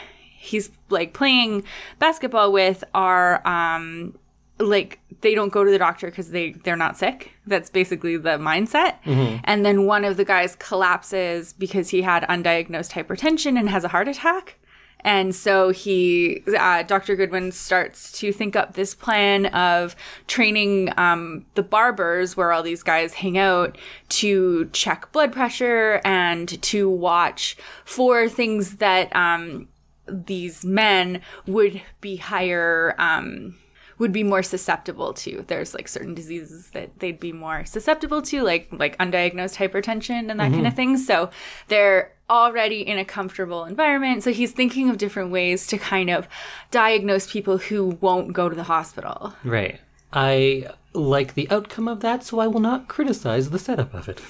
he's 0.42 0.70
like 0.88 1.12
playing 1.12 1.62
basketball 1.98 2.50
with 2.50 2.82
are 2.94 3.46
um 3.46 4.14
like 4.62 4.98
they 5.20 5.34
don't 5.34 5.52
go 5.52 5.64
to 5.64 5.70
the 5.70 5.78
doctor 5.78 6.06
because 6.08 6.30
they 6.30 6.52
they're 6.52 6.76
not 6.76 6.96
sick. 6.96 7.32
That's 7.46 7.70
basically 7.70 8.16
the 8.16 8.38
mindset. 8.38 8.96
And 9.44 9.64
then 9.64 9.86
one 9.86 10.04
of 10.04 10.16
the 10.16 10.24
guys 10.24 10.56
collapses 10.56 11.52
because 11.52 11.90
he 11.90 12.02
had 12.02 12.22
undiagnosed 12.24 12.92
hypertension 12.92 13.58
and 13.58 13.68
has 13.68 13.84
a 13.84 13.88
heart 13.88 14.08
attack. 14.08 14.58
And 15.04 15.34
so 15.34 15.70
he 15.70 16.44
uh, 16.56 16.84
dr 16.84 17.16
goodwin 17.16 17.50
starts 17.50 18.12
to 18.20 18.32
think 18.32 18.54
up 18.54 18.74
this 18.74 18.94
plan 18.94 19.46
of 19.46 19.96
training 20.28 20.92
um, 20.96 21.44
the 21.54 21.62
barbers 21.64 22.36
where 22.36 22.52
all 22.52 22.62
these 22.62 22.84
guys 22.84 23.14
hang 23.14 23.36
out 23.36 23.76
to 24.10 24.68
check 24.72 25.10
blood 25.10 25.32
pressure 25.32 26.00
and 26.04 26.62
to 26.62 26.88
watch 26.88 27.56
for 27.84 28.28
things 28.28 28.76
that 28.76 29.14
um, 29.16 29.66
these 30.06 30.64
men 30.64 31.20
would 31.46 31.82
be 32.00 32.16
higher 32.16 32.94
um 32.98 33.56
would 33.98 34.12
be 34.12 34.22
more 34.22 34.42
susceptible 34.42 35.12
to 35.12 35.44
there's 35.48 35.74
like 35.74 35.88
certain 35.88 36.14
diseases 36.14 36.70
that 36.70 36.98
they'd 36.98 37.20
be 37.20 37.32
more 37.32 37.64
susceptible 37.64 38.22
to 38.22 38.42
like 38.42 38.68
like 38.72 38.96
undiagnosed 38.98 39.56
hypertension 39.56 40.30
and 40.30 40.38
that 40.40 40.50
kind 40.52 40.66
of 40.66 40.74
thing 40.74 40.96
so 40.96 41.30
they're 41.68 42.12
already 42.30 42.80
in 42.80 42.98
a 42.98 43.04
comfortable 43.04 43.64
environment 43.64 44.22
so 44.22 44.32
he's 44.32 44.52
thinking 44.52 44.88
of 44.88 44.96
different 44.96 45.30
ways 45.30 45.66
to 45.66 45.76
kind 45.76 46.08
of 46.10 46.26
diagnose 46.70 47.30
people 47.30 47.58
who 47.58 47.98
won't 48.00 48.32
go 48.32 48.48
to 48.48 48.56
the 48.56 48.64
hospital 48.64 49.34
Right. 49.44 49.80
I 50.12 50.66
like 50.92 51.32
the 51.34 51.50
outcome 51.50 51.88
of 51.88 52.00
that, 52.00 52.22
so 52.22 52.38
I 52.38 52.46
will 52.46 52.60
not 52.60 52.86
criticize 52.86 53.48
the 53.48 53.58
setup 53.58 53.94
of 53.94 54.08
it. 54.10 54.20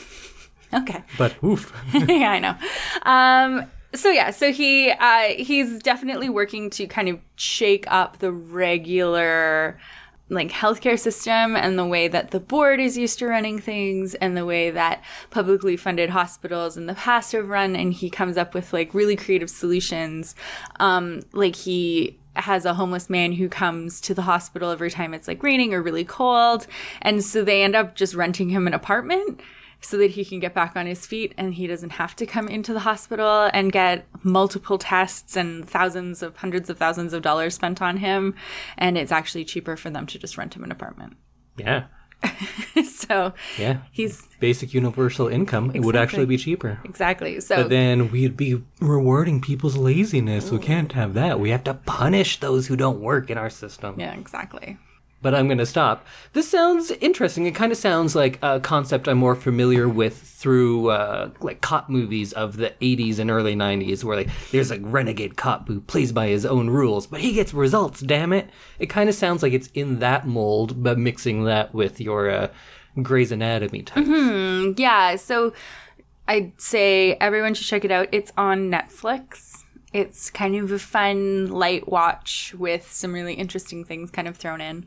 okay 0.72 1.02
But 1.18 1.34
oof. 1.42 1.72
yeah, 1.92 2.30
I 2.30 2.38
know. 2.38 2.56
Um, 3.02 3.70
so 3.94 4.10
yeah, 4.10 4.30
so 4.30 4.52
he 4.52 4.90
uh, 4.90 5.34
he's 5.36 5.82
definitely 5.82 6.28
working 6.28 6.70
to 6.70 6.86
kind 6.86 7.08
of 7.08 7.20
shake 7.36 7.84
up 7.88 8.18
the 8.18 8.32
regular 8.32 9.78
like 10.28 10.50
healthcare 10.50 10.98
system 10.98 11.54
and 11.54 11.78
the 11.78 11.84
way 11.84 12.08
that 12.08 12.30
the 12.30 12.40
board 12.40 12.80
is 12.80 12.96
used 12.96 13.18
to 13.18 13.26
running 13.26 13.58
things 13.58 14.14
and 14.14 14.34
the 14.34 14.46
way 14.46 14.70
that 14.70 15.04
publicly 15.30 15.76
funded 15.76 16.08
hospitals 16.08 16.76
in 16.76 16.86
the 16.86 16.94
past 16.94 17.32
have 17.32 17.48
run. 17.48 17.76
And 17.76 17.92
he 17.92 18.08
comes 18.08 18.38
up 18.38 18.54
with 18.54 18.72
like 18.72 18.94
really 18.94 19.14
creative 19.14 19.50
solutions. 19.50 20.34
Um 20.80 21.20
like 21.32 21.54
he 21.56 22.18
has 22.34 22.64
a 22.64 22.72
homeless 22.72 23.10
man 23.10 23.32
who 23.32 23.46
comes 23.46 24.00
to 24.00 24.14
the 24.14 24.22
hospital 24.22 24.70
every 24.70 24.90
time 24.90 25.12
it's 25.12 25.28
like 25.28 25.42
raining 25.42 25.74
or 25.74 25.82
really 25.82 26.04
cold. 26.04 26.66
And 27.02 27.22
so 27.22 27.44
they 27.44 27.62
end 27.62 27.76
up 27.76 27.94
just 27.94 28.14
renting 28.14 28.48
him 28.48 28.66
an 28.66 28.72
apartment 28.72 29.40
so 29.84 29.98
that 29.98 30.12
he 30.12 30.24
can 30.24 30.38
get 30.40 30.54
back 30.54 30.76
on 30.76 30.86
his 30.86 31.04
feet 31.06 31.34
and 31.36 31.54
he 31.54 31.66
doesn't 31.66 31.90
have 31.90 32.14
to 32.16 32.24
come 32.24 32.46
into 32.48 32.72
the 32.72 32.80
hospital 32.80 33.50
and 33.52 33.72
get 33.72 34.06
multiple 34.22 34.78
tests 34.78 35.36
and 35.36 35.68
thousands 35.68 36.22
of 36.22 36.36
hundreds 36.36 36.70
of 36.70 36.78
thousands 36.78 37.12
of 37.12 37.20
dollars 37.22 37.54
spent 37.54 37.82
on 37.82 37.96
him 37.96 38.34
and 38.78 38.96
it's 38.96 39.12
actually 39.12 39.44
cheaper 39.44 39.76
for 39.76 39.90
them 39.90 40.06
to 40.06 40.18
just 40.18 40.38
rent 40.38 40.54
him 40.54 40.62
an 40.64 40.70
apartment 40.72 41.16
Yeah. 41.58 41.84
so 42.86 43.32
Yeah. 43.58 43.78
he's 43.90 44.28
Basic 44.38 44.72
universal 44.72 45.26
income. 45.26 45.72
It 45.74 45.80
would 45.80 45.96
actually 45.96 46.26
be 46.26 46.36
cheaper. 46.38 46.78
exactly 46.84 47.40
so 47.40 47.56
But 47.62 47.68
then 47.70 48.10
we'd 48.12 48.36
be 48.36 48.62
rewarding 48.80 49.40
people's 49.40 49.76
laziness. 49.76 50.50
We 50.50 50.58
can't 50.60 50.92
have 50.92 51.14
that. 51.14 51.40
We 51.40 51.50
have 51.50 51.64
to 51.64 51.74
punish 51.74 52.38
those 52.38 52.68
who 52.68 52.76
don't 52.76 53.00
work 53.00 53.28
in 53.30 53.38
our 53.38 53.50
system. 53.50 53.98
yeah 53.98 54.14
exactly 54.14 54.78
But 55.22 55.34
I'm 55.34 55.46
going 55.46 55.58
to 55.58 55.66
stop. 55.66 56.04
This 56.32 56.50
sounds 56.50 56.90
interesting. 56.90 57.46
It 57.46 57.54
kind 57.54 57.70
of 57.72 57.78
sounds 57.78 58.14
like 58.16 58.38
a 58.42 58.58
concept 58.60 59.06
I'm 59.08 59.18
more 59.18 59.36
familiar 59.36 59.88
with 59.88 60.18
through 60.18 60.90
uh, 60.90 61.30
like 61.40 61.60
cop 61.60 61.88
movies 61.88 62.32
of 62.32 62.56
the 62.56 62.74
80s 62.80 63.18
and 63.20 63.30
early 63.30 63.54
90s, 63.54 64.02
where 64.02 64.16
like 64.16 64.28
there's 64.50 64.72
a 64.72 64.80
renegade 64.80 65.36
cop 65.36 65.68
who 65.68 65.80
plays 65.80 66.10
by 66.12 66.26
his 66.26 66.44
own 66.44 66.68
rules, 66.68 67.06
but 67.06 67.20
he 67.20 67.32
gets 67.32 67.54
results. 67.54 68.00
Damn 68.00 68.32
it! 68.32 68.50
It 68.80 68.86
kind 68.86 69.08
of 69.08 69.14
sounds 69.14 69.42
like 69.42 69.52
it's 69.52 69.68
in 69.74 70.00
that 70.00 70.26
mold, 70.26 70.82
but 70.82 70.98
mixing 70.98 71.44
that 71.44 71.72
with 71.72 72.00
your 72.00 72.28
uh, 72.28 72.48
Grey's 73.00 73.32
Anatomy 73.32 73.82
type. 73.82 74.04
yeah 74.78 75.16
so 75.16 75.52
i'd 76.28 76.52
say 76.60 77.14
everyone 77.14 77.54
should 77.54 77.66
check 77.66 77.84
it 77.84 77.90
out 77.90 78.06
it's 78.12 78.32
on 78.36 78.70
netflix 78.70 79.64
it's 79.92 80.30
kind 80.30 80.54
of 80.56 80.70
a 80.70 80.78
fun 80.78 81.48
light 81.48 81.88
watch 81.88 82.54
with 82.58 82.90
some 82.92 83.12
really 83.12 83.34
interesting 83.34 83.84
things 83.84 84.10
kind 84.10 84.28
of 84.28 84.36
thrown 84.36 84.60
in 84.60 84.86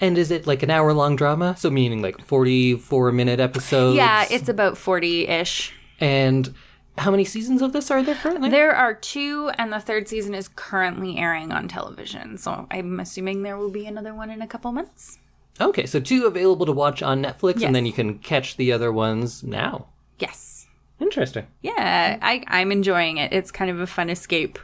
And 0.00 0.16
is 0.18 0.30
it 0.30 0.46
like 0.46 0.62
an 0.62 0.70
hour 0.70 0.92
long 0.92 1.16
drama? 1.16 1.56
So 1.58 1.70
meaning 1.70 2.02
like 2.02 2.24
44 2.24 3.12
minute 3.12 3.40
episodes? 3.40 3.96
yeah 3.96 4.26
it's 4.30 4.48
about 4.48 4.74
40-ish 4.74 5.72
And 6.00 6.54
how 6.98 7.10
many 7.12 7.24
seasons 7.24 7.62
of 7.62 7.72
this 7.72 7.90
are 7.92 8.02
there 8.02 8.16
currently? 8.16 8.50
There 8.50 8.74
are 8.74 8.92
two, 8.92 9.50
and 9.56 9.72
the 9.72 9.78
third 9.78 10.08
season 10.08 10.34
is 10.34 10.48
currently 10.48 11.16
airing 11.16 11.52
on 11.52 11.68
television. 11.68 12.38
So 12.38 12.66
I'm 12.72 12.98
assuming 12.98 13.42
there 13.44 13.56
will 13.56 13.70
be 13.70 13.86
another 13.86 14.12
one 14.14 14.30
in 14.30 14.42
a 14.42 14.48
couple 14.48 14.72
months. 14.72 15.18
Okay, 15.60 15.86
so 15.86 16.00
two 16.00 16.26
available 16.26 16.66
to 16.66 16.72
watch 16.72 17.00
on 17.02 17.22
Netflix, 17.22 17.60
Yes. 17.60 17.64
and 17.64 17.74
then 17.76 17.86
you 17.86 17.92
can 17.92 18.18
catch 18.18 18.56
the 18.56 18.72
other 18.72 18.92
ones 18.92 19.42
now. 19.44 19.86
Yes. 20.18 20.66
Interesting. 21.00 21.46
Yeah, 21.62 22.18
I, 22.20 22.42
I'm 22.48 22.72
enjoying 22.72 23.18
it. 23.18 23.32
It's 23.32 23.52
kind 23.52 23.70
of 23.70 23.78
a 23.78 23.86
fun 23.86 24.10
escape. 24.10 24.58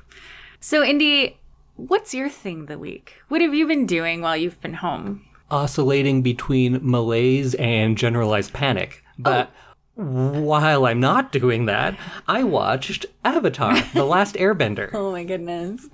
So, 0.58 0.82
Indy, 0.82 1.38
what's 1.76 2.14
your 2.14 2.28
thing 2.28 2.66
the 2.66 2.78
week? 2.78 3.14
What 3.28 3.40
have 3.40 3.54
you 3.54 3.66
been 3.66 3.86
doing 3.86 4.20
while 4.20 4.36
you've 4.36 4.60
been 4.60 4.74
home? 4.74 5.24
Oscillating 5.50 6.22
between 6.22 6.80
malaise 6.82 7.54
and 7.54 7.96
generalized 7.96 8.52
panic. 8.52 9.02
But 9.18 9.50
while 9.94 10.86
I'm 10.86 10.98
not 10.98 11.30
doing 11.30 11.66
that, 11.66 11.96
I 12.26 12.42
watched 12.42 13.06
Avatar: 13.24 13.80
The 13.94 14.04
Last 14.04 14.34
Airbender. 14.34 14.90
Oh 14.94 15.12
my 15.12 15.22
goodness. 15.24 15.86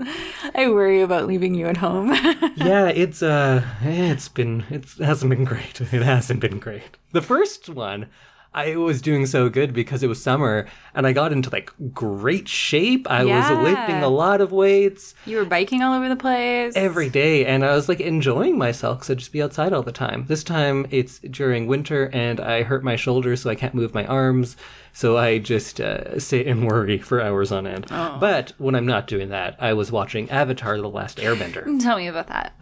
I 0.55 0.69
worry 0.69 1.03
about 1.03 1.27
leaving 1.27 1.55
you 1.55 1.67
at 1.67 1.77
home. 1.79 2.09
yeah, 2.57 2.89
it's 2.89 3.23
uh 3.23 3.63
it's 3.83 4.29
been 4.29 4.65
it's, 4.71 4.99
it 4.99 5.05
hasn't 5.05 5.31
been 5.31 5.45
great. 5.45 5.81
It 5.81 6.03
hasn't 6.03 6.41
been 6.41 6.59
great. 6.59 6.97
The 7.13 7.21
first 7.23 7.69
one 7.69 8.07
I 8.53 8.75
was 8.77 9.01
doing 9.01 9.27
so 9.27 9.49
good 9.49 9.73
because 9.73 10.03
it 10.03 10.09
was 10.09 10.21
summer 10.21 10.67
and 10.95 11.07
I 11.07 11.13
got 11.13 11.31
into 11.33 11.51
like 11.51 11.73
great 11.95 12.49
shape. 12.49 13.09
I 13.09 13.23
Yeah. 13.23 13.39
was 13.57 13.65
lifting 13.65 14.03
a 14.03 14.09
lot 14.09 14.41
of 14.41 14.51
weights 14.51 15.15
You 15.25 15.37
were 15.37 15.45
biking 15.45 15.83
all 15.83 15.95
over 15.95 16.09
the 16.09 16.17
place. 16.17 16.73
every 16.75 17.09
day 17.09 17.47
and 17.47 17.65
I 17.65 17.75
was 17.77 17.89
like 17.89 18.01
enjoying 18.01 18.59
myself 18.59 18.99
because 18.99 19.11
I'd 19.11 19.19
just 19.19 19.33
be 19.33 19.41
outside 19.43 19.73
all 19.73 19.85
the 19.85 19.93
time. 19.93 20.25
This 20.27 20.43
time 20.43 20.87
it's 20.91 21.21
during 21.21 21.69
winter 21.69 22.11
and 22.13 22.41
I 22.41 22.65
hurt 22.65 22.83
my 22.83 22.97
shoulder 22.97 23.37
so 23.37 23.51
I 23.51 23.55
can't 23.55 23.75
move 23.75 23.95
my 23.95 24.05
arms. 24.07 24.57
So 24.93 25.17
I 25.17 25.39
just 25.39 25.81
uh, 25.81 26.19
sit 26.19 26.49
and 26.49 26.67
worry 26.67 26.99
for 26.99 27.21
hours 27.21 27.53
on 27.53 27.65
end. 27.69 27.87
But 27.89 28.53
when 28.59 28.75
I'm 28.75 28.87
not 28.87 29.07
doing 29.07 29.29
that, 29.29 29.55
I 29.61 29.73
was 29.75 29.93
watching 29.93 30.29
Avatar 30.31 30.77
The 30.81 30.89
Last 30.89 31.19
Airbender. 31.19 31.81
Tell 31.81 31.97
me 31.97 32.09
about 32.09 32.27
that. 32.27 32.53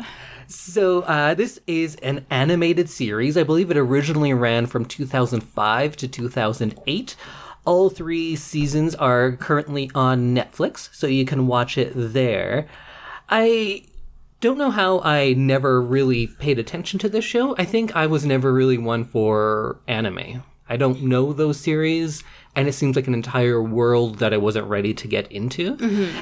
So 0.49 1.03
uh, 1.03 1.35
this 1.35 1.61
is 1.67 1.97
an 1.97 2.25
animated 2.31 2.89
series. 2.89 3.37
I 3.37 3.43
believe 3.43 3.71
it 3.71 3.77
originally 3.77 4.33
ran 4.33 4.65
from 4.65 4.87
2005 4.87 5.97
to 5.97 6.09
2008. 6.09 7.17
All 7.67 7.91
three 7.91 8.35
seasons 8.35 8.95
are 8.95 9.33
currently 9.33 9.91
on 9.95 10.35
Netflix, 10.35 10.89
so 10.95 11.07
you 11.07 11.27
can 11.27 11.47
watch 11.47 11.77
it 11.77 11.93
there. 11.95 12.67
I 13.29 13.85
don't 14.41 14.57
know 14.57 14.71
how 14.71 15.01
I 15.01 15.35
never 15.35 15.83
really 15.83 16.29
paid 16.29 16.59
attention 16.59 16.99
to 17.01 17.11
this 17.11 17.27
show. 17.27 17.55
I 17.59 17.67
think 17.67 17.95
I 17.95 18.07
was 18.07 18.25
never 18.25 18.51
really 18.51 18.79
one 18.79 19.05
for 19.05 19.81
anime. 19.87 20.43
I 20.69 20.77
don't 20.77 21.03
know 21.03 21.33
those 21.33 21.59
series, 21.59 22.23
and 22.55 22.69
it 22.69 22.73
seems 22.73 22.97
like 22.97 23.07
an 23.07 23.15
entire 23.15 23.63
world 23.63 24.19
that 24.19 24.35
I 24.35 24.37
wasn't 24.37 24.67
ready 24.67 24.93
to 24.95 25.09
get 25.09 25.31
into. 25.33 25.77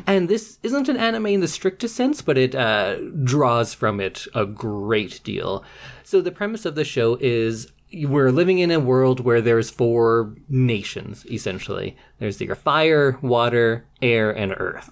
And 0.06 0.28
this 0.28 0.58
isn't 0.62 0.88
an 0.88 0.96
anime 0.96 1.26
in 1.26 1.40
the 1.40 1.48
strictest 1.48 1.96
sense, 1.96 2.22
but 2.22 2.38
it 2.38 2.54
uh, 2.54 2.96
draws 3.24 3.74
from 3.74 4.00
it 4.00 4.26
a 4.34 4.44
great 4.46 5.20
deal. 5.24 5.64
So 6.04 6.20
the 6.20 6.30
premise 6.32 6.64
of 6.64 6.74
the 6.74 6.84
show 6.84 7.16
is 7.20 7.72
we're 7.92 8.32
living 8.32 8.58
in 8.58 8.70
a 8.70 8.80
world 8.80 9.20
where 9.20 9.40
there's 9.40 9.70
four 9.70 10.34
nations 10.48 11.24
essentially. 11.30 11.96
There's 12.18 12.40
your 12.40 12.56
fire, 12.56 13.18
water, 13.22 13.86
air, 14.02 14.30
and 14.30 14.52
earth. 14.56 14.90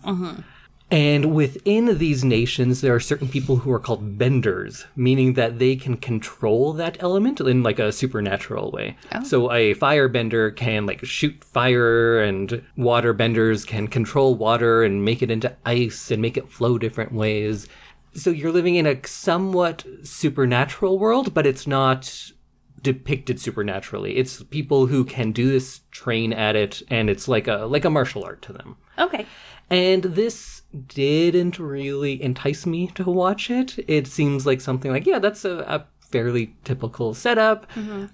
And 0.91 1.35
within 1.35 1.99
these 1.99 2.25
nations, 2.25 2.81
there 2.81 2.95
are 2.95 3.01
certain 3.01 3.27
people 3.27 3.57
who 3.57 3.73
are 3.73 3.81
called 3.81 4.19
benders, 4.19 4.85
meaning 4.95 5.33
that 5.33 5.59
they 5.59 5.77
can 5.77 5.97
control 5.97 6.73
that 6.75 7.03
element 7.03 7.41
in 7.41 7.63
like 7.63 7.79
a 7.79 7.91
supernatural 7.91 8.71
way. 8.71 8.97
Oh. 9.13 9.25
So 9.25 9.51
a 9.51 9.75
firebender 9.75 10.55
can 10.55 10.87
like 10.87 11.05
shoot 11.05 11.43
fire, 11.43 12.21
and 12.21 12.63
water 12.77 13.13
benders 13.13 13.65
can 13.65 13.89
control 13.89 14.35
water 14.35 14.85
and 14.85 15.05
make 15.05 15.23
it 15.23 15.31
into 15.31 15.57
ice 15.65 16.11
and 16.11 16.23
make 16.23 16.37
it 16.37 16.51
flow 16.51 16.79
different 16.79 17.13
ways. 17.13 17.67
So 18.15 18.31
you're 18.31 18.53
living 18.53 18.77
in 18.77 18.87
a 18.87 19.05
somewhat 19.07 19.85
supernatural 20.05 20.99
world, 20.99 21.35
but 21.35 21.47
it's 21.47 21.67
not 21.67 22.31
depicted 22.85 23.41
supernaturally. 23.41 24.17
It's 24.17 24.45
people 24.45 24.87
who 24.87 25.05
can 25.05 25.33
do 25.33 25.51
this, 25.51 25.81
train 25.91 26.33
at 26.33 26.55
it, 26.55 26.83
and 26.89 27.11
it's 27.11 27.27
like 27.27 27.49
a 27.49 27.65
like 27.65 27.85
a 27.85 27.91
martial 27.91 28.23
art 28.23 28.43
to 28.43 28.53
them. 28.53 28.77
Okay. 28.97 29.27
And 29.71 30.05
this 30.05 30.63
didn't 30.87 31.59
really 31.59 32.23
entice 32.23 32.67
me 32.67 32.89
to 32.89 33.05
watch 33.05 33.51
it. 33.51 33.79
It 33.89 34.07
seems 34.07 34.45
like 34.45 34.61
something 34.61 34.93
like, 34.93 35.07
yeah, 35.07 35.19
that's 35.19 35.45
a, 35.45 35.59
a 35.61 35.87
fairly 36.15 36.55
typical 36.63 37.13
setup. 37.13 37.67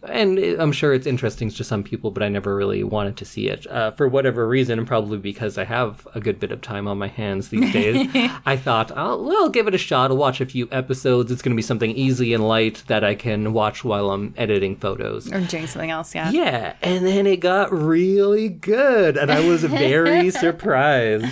And 0.09 0.39
it, 0.39 0.59
I'm 0.59 0.73
sure 0.73 0.95
it's 0.95 1.07
interesting 1.07 1.51
to 1.51 1.63
some 1.63 1.85
people, 1.85 2.11
but 2.11 2.23
I 2.23 2.31
never 2.31 2.57
really 2.57 2.83
wanted 2.83 3.19
to 3.19 3.27
see 3.27 3.49
it. 3.49 3.67
Uh, 3.67 3.91
for 3.91 4.09
whatever 4.09 4.49
reason, 4.49 4.79
and 4.79 4.89
probably 4.89 5.19
because 5.19 5.59
I 5.59 5.65
have 5.65 6.09
a 6.15 6.21
good 6.21 6.41
bit 6.41 6.51
of 6.51 6.63
time 6.63 6.89
on 6.89 6.97
my 6.97 7.09
hands 7.09 7.51
these 7.51 7.71
days, 7.75 8.09
I 8.47 8.57
thought, 8.57 8.91
I'll, 8.97 9.23
well, 9.23 9.51
give 9.51 9.69
it 9.69 9.75
a 9.75 9.79
shot. 9.79 10.11
I'll 10.11 10.17
watch 10.17 10.41
a 10.41 10.47
few 10.47 10.67
episodes. 10.73 11.31
It's 11.31 11.43
going 11.43 11.53
to 11.53 11.57
be 11.57 11.61
something 11.61 11.91
easy 11.91 12.33
and 12.33 12.49
light 12.49 12.85
that 12.87 13.05
I 13.05 13.15
can 13.15 13.53
watch 13.53 13.85
while 13.85 14.11
I'm 14.13 14.33
editing 14.39 14.77
photos. 14.77 15.31
Or 15.31 15.43
doing 15.43 15.67
something 15.67 15.91
else, 15.91 16.15
yeah. 16.15 16.31
Yeah, 16.31 16.77
and 16.81 17.07
then 17.07 17.27
it 17.27 17.41
got 17.41 17.71
really 17.71 18.49
good, 18.49 19.19
and 19.19 19.31
I 19.31 19.47
was 19.47 19.63
very 19.63 20.31
surprised. 20.47 21.27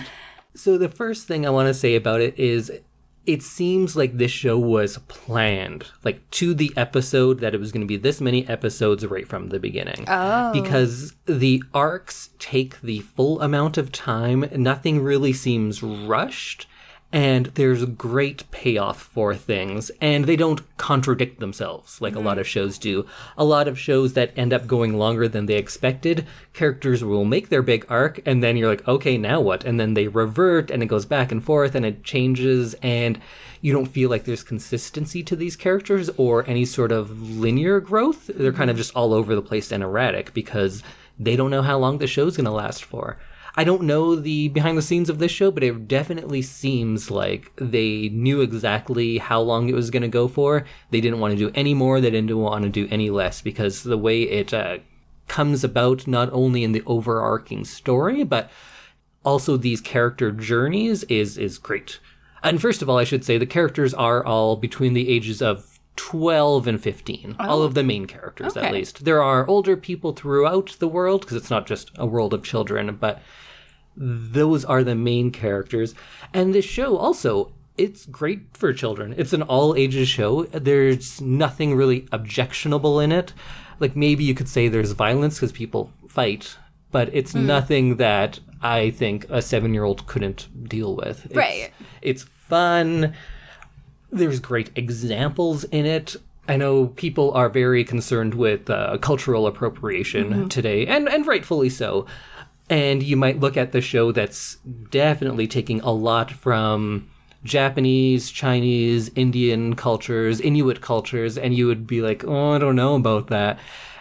So, 0.54 0.76
the 0.76 0.90
first 0.90 1.26
thing 1.26 1.46
I 1.46 1.50
want 1.50 1.68
to 1.68 1.74
say 1.74 1.94
about 1.94 2.20
it 2.20 2.38
is 2.38 2.70
it 3.28 3.42
seems 3.42 3.94
like 3.94 4.16
this 4.16 4.30
show 4.30 4.58
was 4.58 4.96
planned, 5.06 5.84
like 6.02 6.28
to 6.30 6.54
the 6.54 6.72
episode, 6.78 7.40
that 7.40 7.54
it 7.54 7.60
was 7.60 7.70
going 7.72 7.82
to 7.82 7.86
be 7.86 7.98
this 7.98 8.22
many 8.22 8.48
episodes 8.48 9.04
right 9.06 9.28
from 9.28 9.50
the 9.50 9.60
beginning. 9.60 10.06
Oh. 10.08 10.50
Because 10.50 11.12
the 11.26 11.62
arcs 11.74 12.30
take 12.38 12.80
the 12.80 13.00
full 13.00 13.38
amount 13.42 13.76
of 13.76 13.92
time, 13.92 14.48
nothing 14.56 15.02
really 15.02 15.34
seems 15.34 15.82
rushed. 15.82 16.66
And 17.10 17.46
there's 17.46 17.86
great 17.86 18.50
payoff 18.50 19.00
for 19.00 19.34
things, 19.34 19.90
and 19.98 20.26
they 20.26 20.36
don't 20.36 20.60
contradict 20.76 21.40
themselves 21.40 22.02
like 22.02 22.14
a 22.14 22.20
lot 22.20 22.32
mm-hmm. 22.32 22.40
of 22.40 22.48
shows 22.48 22.76
do. 22.76 23.06
A 23.38 23.44
lot 23.44 23.66
of 23.66 23.78
shows 23.78 24.12
that 24.12 24.36
end 24.36 24.52
up 24.52 24.66
going 24.66 24.98
longer 24.98 25.26
than 25.26 25.46
they 25.46 25.54
expected, 25.54 26.26
characters 26.52 27.02
will 27.02 27.24
make 27.24 27.48
their 27.48 27.62
big 27.62 27.86
arc, 27.88 28.20
and 28.26 28.42
then 28.42 28.58
you're 28.58 28.68
like, 28.68 28.86
okay, 28.86 29.16
now 29.16 29.40
what? 29.40 29.64
And 29.64 29.80
then 29.80 29.94
they 29.94 30.06
revert, 30.06 30.70
and 30.70 30.82
it 30.82 30.86
goes 30.86 31.06
back 31.06 31.32
and 31.32 31.42
forth, 31.42 31.74
and 31.74 31.86
it 31.86 32.04
changes, 32.04 32.74
and 32.82 33.18
you 33.62 33.72
don't 33.72 33.86
feel 33.86 34.10
like 34.10 34.24
there's 34.24 34.42
consistency 34.42 35.22
to 35.22 35.34
these 35.34 35.56
characters 35.56 36.10
or 36.18 36.46
any 36.46 36.66
sort 36.66 36.92
of 36.92 37.30
linear 37.30 37.80
growth. 37.80 38.26
They're 38.26 38.52
kind 38.52 38.68
of 38.68 38.74
mm-hmm. 38.74 38.82
just 38.82 38.94
all 38.94 39.14
over 39.14 39.34
the 39.34 39.40
place 39.40 39.72
and 39.72 39.82
erratic 39.82 40.34
because 40.34 40.82
they 41.18 41.36
don't 41.36 41.50
know 41.50 41.62
how 41.62 41.78
long 41.78 41.98
the 41.98 42.06
show's 42.06 42.36
going 42.36 42.44
to 42.44 42.50
last 42.50 42.84
for. 42.84 43.18
I 43.56 43.64
don't 43.64 43.82
know 43.82 44.14
the 44.14 44.48
behind 44.48 44.78
the 44.78 44.82
scenes 44.82 45.08
of 45.10 45.18
this 45.18 45.32
show, 45.32 45.50
but 45.50 45.62
it 45.62 45.88
definitely 45.88 46.42
seems 46.42 47.10
like 47.10 47.52
they 47.56 48.08
knew 48.10 48.40
exactly 48.40 49.18
how 49.18 49.40
long 49.40 49.68
it 49.68 49.74
was 49.74 49.90
going 49.90 50.02
to 50.02 50.08
go 50.08 50.28
for. 50.28 50.64
They 50.90 51.00
didn't 51.00 51.20
want 51.20 51.32
to 51.32 51.38
do 51.38 51.50
any 51.54 51.74
more, 51.74 52.00
they 52.00 52.10
didn't 52.10 52.36
want 52.36 52.64
to 52.64 52.70
do 52.70 52.88
any 52.90 53.10
less 53.10 53.40
because 53.42 53.82
the 53.82 53.98
way 53.98 54.22
it 54.22 54.52
uh, 54.54 54.78
comes 55.26 55.64
about, 55.64 56.06
not 56.06 56.32
only 56.32 56.64
in 56.64 56.72
the 56.72 56.82
overarching 56.86 57.64
story, 57.64 58.24
but 58.24 58.50
also 59.24 59.56
these 59.56 59.80
character 59.80 60.30
journeys, 60.32 61.04
is 61.04 61.38
is 61.38 61.58
great. 61.58 62.00
And 62.42 62.60
first 62.60 62.82
of 62.82 62.88
all, 62.88 62.98
I 62.98 63.04
should 63.04 63.24
say 63.24 63.36
the 63.38 63.46
characters 63.46 63.92
are 63.94 64.24
all 64.24 64.56
between 64.56 64.94
the 64.94 65.08
ages 65.08 65.42
of 65.42 65.77
12 65.98 66.68
and 66.68 66.80
15. 66.80 67.36
All 67.40 67.62
of 67.62 67.74
the 67.74 67.82
main 67.82 68.06
characters, 68.06 68.56
at 68.56 68.72
least. 68.72 69.04
There 69.04 69.22
are 69.22 69.46
older 69.46 69.76
people 69.76 70.12
throughout 70.12 70.76
the 70.78 70.88
world, 70.88 71.22
because 71.22 71.36
it's 71.36 71.50
not 71.50 71.66
just 71.66 71.90
a 71.96 72.06
world 72.06 72.32
of 72.32 72.44
children, 72.44 72.96
but 72.96 73.20
those 73.96 74.64
are 74.64 74.84
the 74.84 74.94
main 74.94 75.32
characters. 75.32 75.94
And 76.32 76.54
this 76.54 76.64
show 76.64 76.96
also, 76.96 77.52
it's 77.76 78.06
great 78.06 78.56
for 78.56 78.72
children. 78.72 79.12
It's 79.18 79.32
an 79.32 79.42
all 79.42 79.74
ages 79.74 80.08
show. 80.08 80.44
There's 80.44 81.20
nothing 81.20 81.74
really 81.74 82.06
objectionable 82.12 83.00
in 83.00 83.10
it. 83.10 83.32
Like 83.80 83.96
maybe 83.96 84.22
you 84.22 84.34
could 84.34 84.48
say 84.48 84.68
there's 84.68 84.92
violence 84.92 85.34
because 85.34 85.52
people 85.52 85.92
fight, 86.08 86.56
but 86.92 87.10
it's 87.12 87.32
hmm. 87.32 87.44
nothing 87.44 87.96
that 87.96 88.38
I 88.62 88.90
think 88.90 89.26
a 89.30 89.42
seven 89.42 89.74
year 89.74 89.84
old 89.84 90.06
couldn't 90.06 90.68
deal 90.68 90.94
with. 90.94 91.26
It's, 91.26 91.34
Right. 91.34 91.72
It's 92.02 92.22
fun. 92.22 93.14
There's 94.10 94.40
great 94.40 94.70
examples 94.74 95.64
in 95.64 95.86
it. 95.86 96.16
I 96.48 96.56
know 96.56 96.86
people 96.86 97.32
are 97.32 97.50
very 97.50 97.84
concerned 97.84 98.34
with 98.34 98.70
uh, 98.70 98.96
cultural 98.98 99.46
appropriation 99.46 100.48
today, 100.48 100.86
and, 100.86 101.08
and 101.08 101.26
rightfully 101.26 101.68
so. 101.68 102.06
And 102.70 103.02
you 103.02 103.16
might 103.16 103.40
look 103.40 103.56
at 103.56 103.72
the 103.72 103.80
show 103.80 104.12
that's 104.12 104.56
definitely 104.90 105.46
taking 105.46 105.80
a 105.80 105.90
lot 105.90 106.30
from 106.30 107.08
Japanese, 107.44 108.30
Chinese, 108.30 109.10
Indian 109.14 109.74
cultures, 109.74 110.40
Inuit 110.40 110.80
cultures, 110.80 111.38
and 111.38 111.54
you 111.54 111.66
would 111.66 111.86
be 111.86 112.00
like, 112.00 112.24
oh, 112.24 112.52
I 112.52 112.58
don't 112.58 112.76
know 112.76 112.94
about 112.94 113.28
that. 113.28 113.58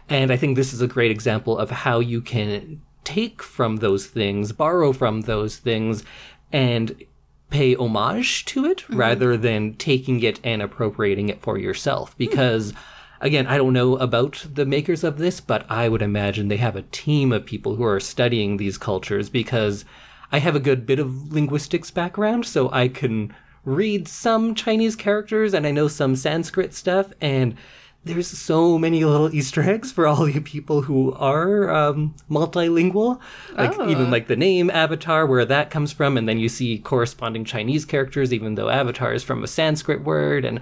And 0.10 0.32
I 0.32 0.38
think 0.38 0.56
this 0.56 0.74
is 0.74 0.82
a 0.82 0.88
great 0.88 1.12
example 1.12 1.58
of 1.58 1.70
how 1.70 2.00
you 2.00 2.22
can 2.22 2.82
take 3.04 3.44
from 3.44 3.78
those 3.78 4.08
things, 4.08 4.52
borrow 4.52 4.92
from 4.94 5.22
those 5.22 5.58
things, 5.58 6.04
and 6.52 7.04
pay 7.50 7.76
homage 7.76 8.46
to 8.46 8.66
it 8.66 8.80
mm-hmm. 8.80 8.98
rather 8.98 9.38
than 9.38 9.74
taking 9.76 10.22
it 10.22 10.40
and 10.44 10.62
appropriating 10.62 11.30
it 11.30 11.42
for 11.42 11.58
yourself. 11.58 12.12
Mm-hmm. 12.12 12.18
Because, 12.18 12.74
again, 13.22 13.48
I 13.48 13.58
don't 13.58 13.74
know 13.74 13.96
about 13.98 14.46
the 14.54 14.66
makers 14.66 15.04
of 15.04 15.18
this, 15.18 15.40
but 15.40 15.70
I 15.70 15.90
would 15.90 16.02
imagine 16.02 16.48
they 16.48 16.58
have 16.58 16.76
a 16.76 16.82
team 16.84 17.32
of 17.32 17.46
people 17.46 17.76
who 17.76 17.84
are 17.84 18.00
studying 18.00 18.58
these 18.58 18.78
cultures 18.78 19.30
because 19.30 19.86
I 20.32 20.40
have 20.40 20.56
a 20.56 20.60
good 20.60 20.86
bit 20.86 21.00
of 21.00 21.32
linguistics 21.32 21.90
background, 21.90 22.46
so 22.46 22.70
I 22.72 22.90
can 22.90 23.34
read 23.64 24.08
some 24.08 24.56
Chinese 24.56 24.96
characters 24.96 25.54
and 25.54 25.66
I 25.66 25.72
know 25.72 25.88
some 25.88 26.16
Sanskrit 26.16 26.74
stuff, 26.74 27.14
and 27.22 27.56
there's 28.08 28.28
so 28.28 28.78
many 28.78 29.04
little 29.06 29.34
Easter 29.34 29.62
eggs 29.62 29.92
for 29.92 30.08
all 30.08 30.28
you 30.28 30.42
people 30.42 30.82
who 30.82 31.14
are 31.14 31.70
um, 31.70 32.16
multilingual. 32.30 33.20
Like 33.54 33.74
even 33.90 34.10
like 34.10 34.28
the 34.28 34.36
name 34.36 34.70
Avatar, 34.70 35.26
where 35.26 35.46
that 35.46 35.70
comes 35.70 35.92
from, 35.92 36.18
and 36.18 36.28
then 36.28 36.40
you 36.40 36.50
see 36.50 36.80
corresponding 36.80 37.46
Chinese 37.46 37.86
characters, 37.86 38.34
even 38.34 38.56
though 38.56 38.70
Avatar 38.70 39.14
is 39.14 39.24
from 39.24 39.44
a 39.44 39.48
Sanskrit 39.48 40.04
word, 40.04 40.46
and 40.46 40.60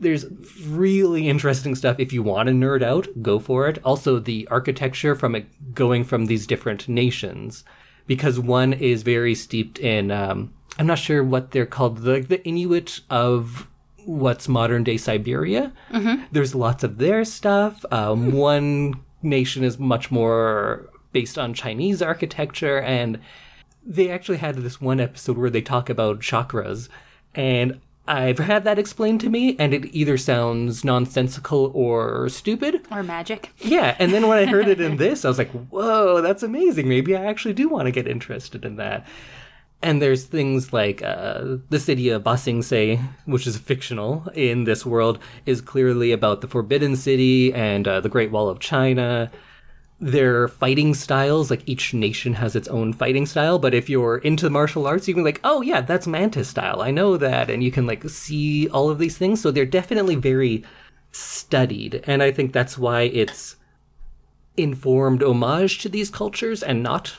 there's 0.00 0.26
really 0.66 1.28
interesting 1.28 1.74
stuff. 1.74 2.00
If 2.00 2.12
you 2.12 2.22
want 2.22 2.48
to 2.48 2.54
nerd 2.54 2.82
out, 2.82 3.06
go 3.22 3.38
for 3.38 3.68
it. 3.68 3.78
Also, 3.84 4.18
the 4.18 4.48
architecture 4.50 5.14
from 5.14 5.34
it 5.34 5.74
going 5.74 6.04
from 6.04 6.26
these 6.26 6.46
different 6.46 6.88
nations, 6.88 7.64
because 8.06 8.40
one 8.40 8.72
is 8.72 9.02
very 9.02 9.34
steeped 9.34 9.78
in. 9.78 10.10
Um, 10.10 10.52
I'm 10.78 10.86
not 10.86 10.98
sure 10.98 11.22
what 11.22 11.52
they're 11.52 11.66
called, 11.66 11.98
the 11.98 12.20
the 12.20 12.44
Inuit 12.44 13.00
of 13.08 13.68
what's 14.04 14.48
modern 14.48 14.84
day 14.84 14.96
Siberia. 14.96 15.72
There's 16.32 16.54
lots 16.54 16.84
of 16.84 16.98
their 16.98 17.24
stuff. 17.24 17.84
Um, 17.90 18.32
One 18.32 19.00
nation 19.22 19.64
is 19.64 19.78
much 19.78 20.10
more 20.10 20.90
based 21.12 21.38
on 21.38 21.54
Chinese 21.54 22.02
architecture 22.02 22.80
and 22.80 23.18
they 23.86 24.10
actually 24.10 24.38
had 24.38 24.56
this 24.56 24.80
one 24.80 25.00
episode 25.00 25.36
where 25.38 25.50
they 25.50 25.60
talk 25.62 25.88
about 25.88 26.20
chakras 26.20 26.88
and 27.34 27.80
I've 28.06 28.38
had 28.38 28.64
that 28.64 28.78
explained 28.78 29.20
to 29.22 29.30
me 29.30 29.56
and 29.58 29.72
it 29.72 29.86
either 29.94 30.18
sounds 30.18 30.84
nonsensical 30.84 31.70
or 31.74 32.28
stupid. 32.28 32.82
Or 32.90 33.02
magic. 33.02 33.50
Yeah, 33.58 33.96
and 33.98 34.12
then 34.12 34.28
when 34.28 34.36
I 34.36 34.44
heard 34.44 34.68
it 34.68 34.80
in 34.80 34.96
this, 34.98 35.24
I 35.24 35.28
was 35.28 35.38
like, 35.38 35.50
"Whoa, 35.70 36.20
that's 36.20 36.42
amazing. 36.42 36.86
Maybe 36.86 37.16
I 37.16 37.24
actually 37.24 37.54
do 37.54 37.66
want 37.68 37.86
to 37.86 37.90
get 37.92 38.06
interested 38.06 38.64
in 38.66 38.76
that." 38.76 39.06
And 39.84 40.00
there's 40.00 40.24
things 40.24 40.72
like 40.72 41.02
uh, 41.02 41.58
the 41.68 41.78
city 41.78 42.08
of 42.08 42.24
Ba 42.24 42.38
Sing 42.38 42.62
Se, 42.62 42.98
which 43.26 43.46
is 43.46 43.58
fictional 43.58 44.26
in 44.34 44.64
this 44.64 44.86
world, 44.86 45.18
is 45.44 45.60
clearly 45.60 46.10
about 46.10 46.40
the 46.40 46.48
Forbidden 46.48 46.96
City 46.96 47.52
and 47.52 47.86
uh, 47.86 48.00
the 48.00 48.08
Great 48.08 48.30
Wall 48.30 48.48
of 48.48 48.60
China. 48.60 49.30
Their 50.00 50.48
fighting 50.48 50.94
styles, 50.94 51.50
like 51.50 51.68
each 51.68 51.92
nation 51.92 52.32
has 52.32 52.56
its 52.56 52.66
own 52.68 52.94
fighting 52.94 53.26
style, 53.26 53.58
but 53.58 53.74
if 53.74 53.90
you're 53.90 54.16
into 54.16 54.48
martial 54.48 54.86
arts, 54.86 55.06
you 55.06 55.12
can 55.12 55.22
be 55.22 55.28
like, 55.28 55.40
oh 55.44 55.60
yeah, 55.60 55.82
that's 55.82 56.06
Mantis 56.06 56.48
style. 56.48 56.80
I 56.80 56.90
know 56.90 57.18
that. 57.18 57.50
And 57.50 57.62
you 57.62 57.70
can 57.70 57.86
like 57.86 58.08
see 58.08 58.70
all 58.70 58.88
of 58.88 58.98
these 58.98 59.18
things. 59.18 59.42
So 59.42 59.50
they're 59.50 59.66
definitely 59.66 60.16
very 60.16 60.64
studied. 61.12 62.02
And 62.06 62.22
I 62.22 62.32
think 62.32 62.54
that's 62.54 62.78
why 62.78 63.02
it's 63.02 63.56
informed 64.56 65.22
homage 65.22 65.80
to 65.80 65.88
these 65.90 66.08
cultures 66.08 66.62
and 66.62 66.82
not 66.82 67.16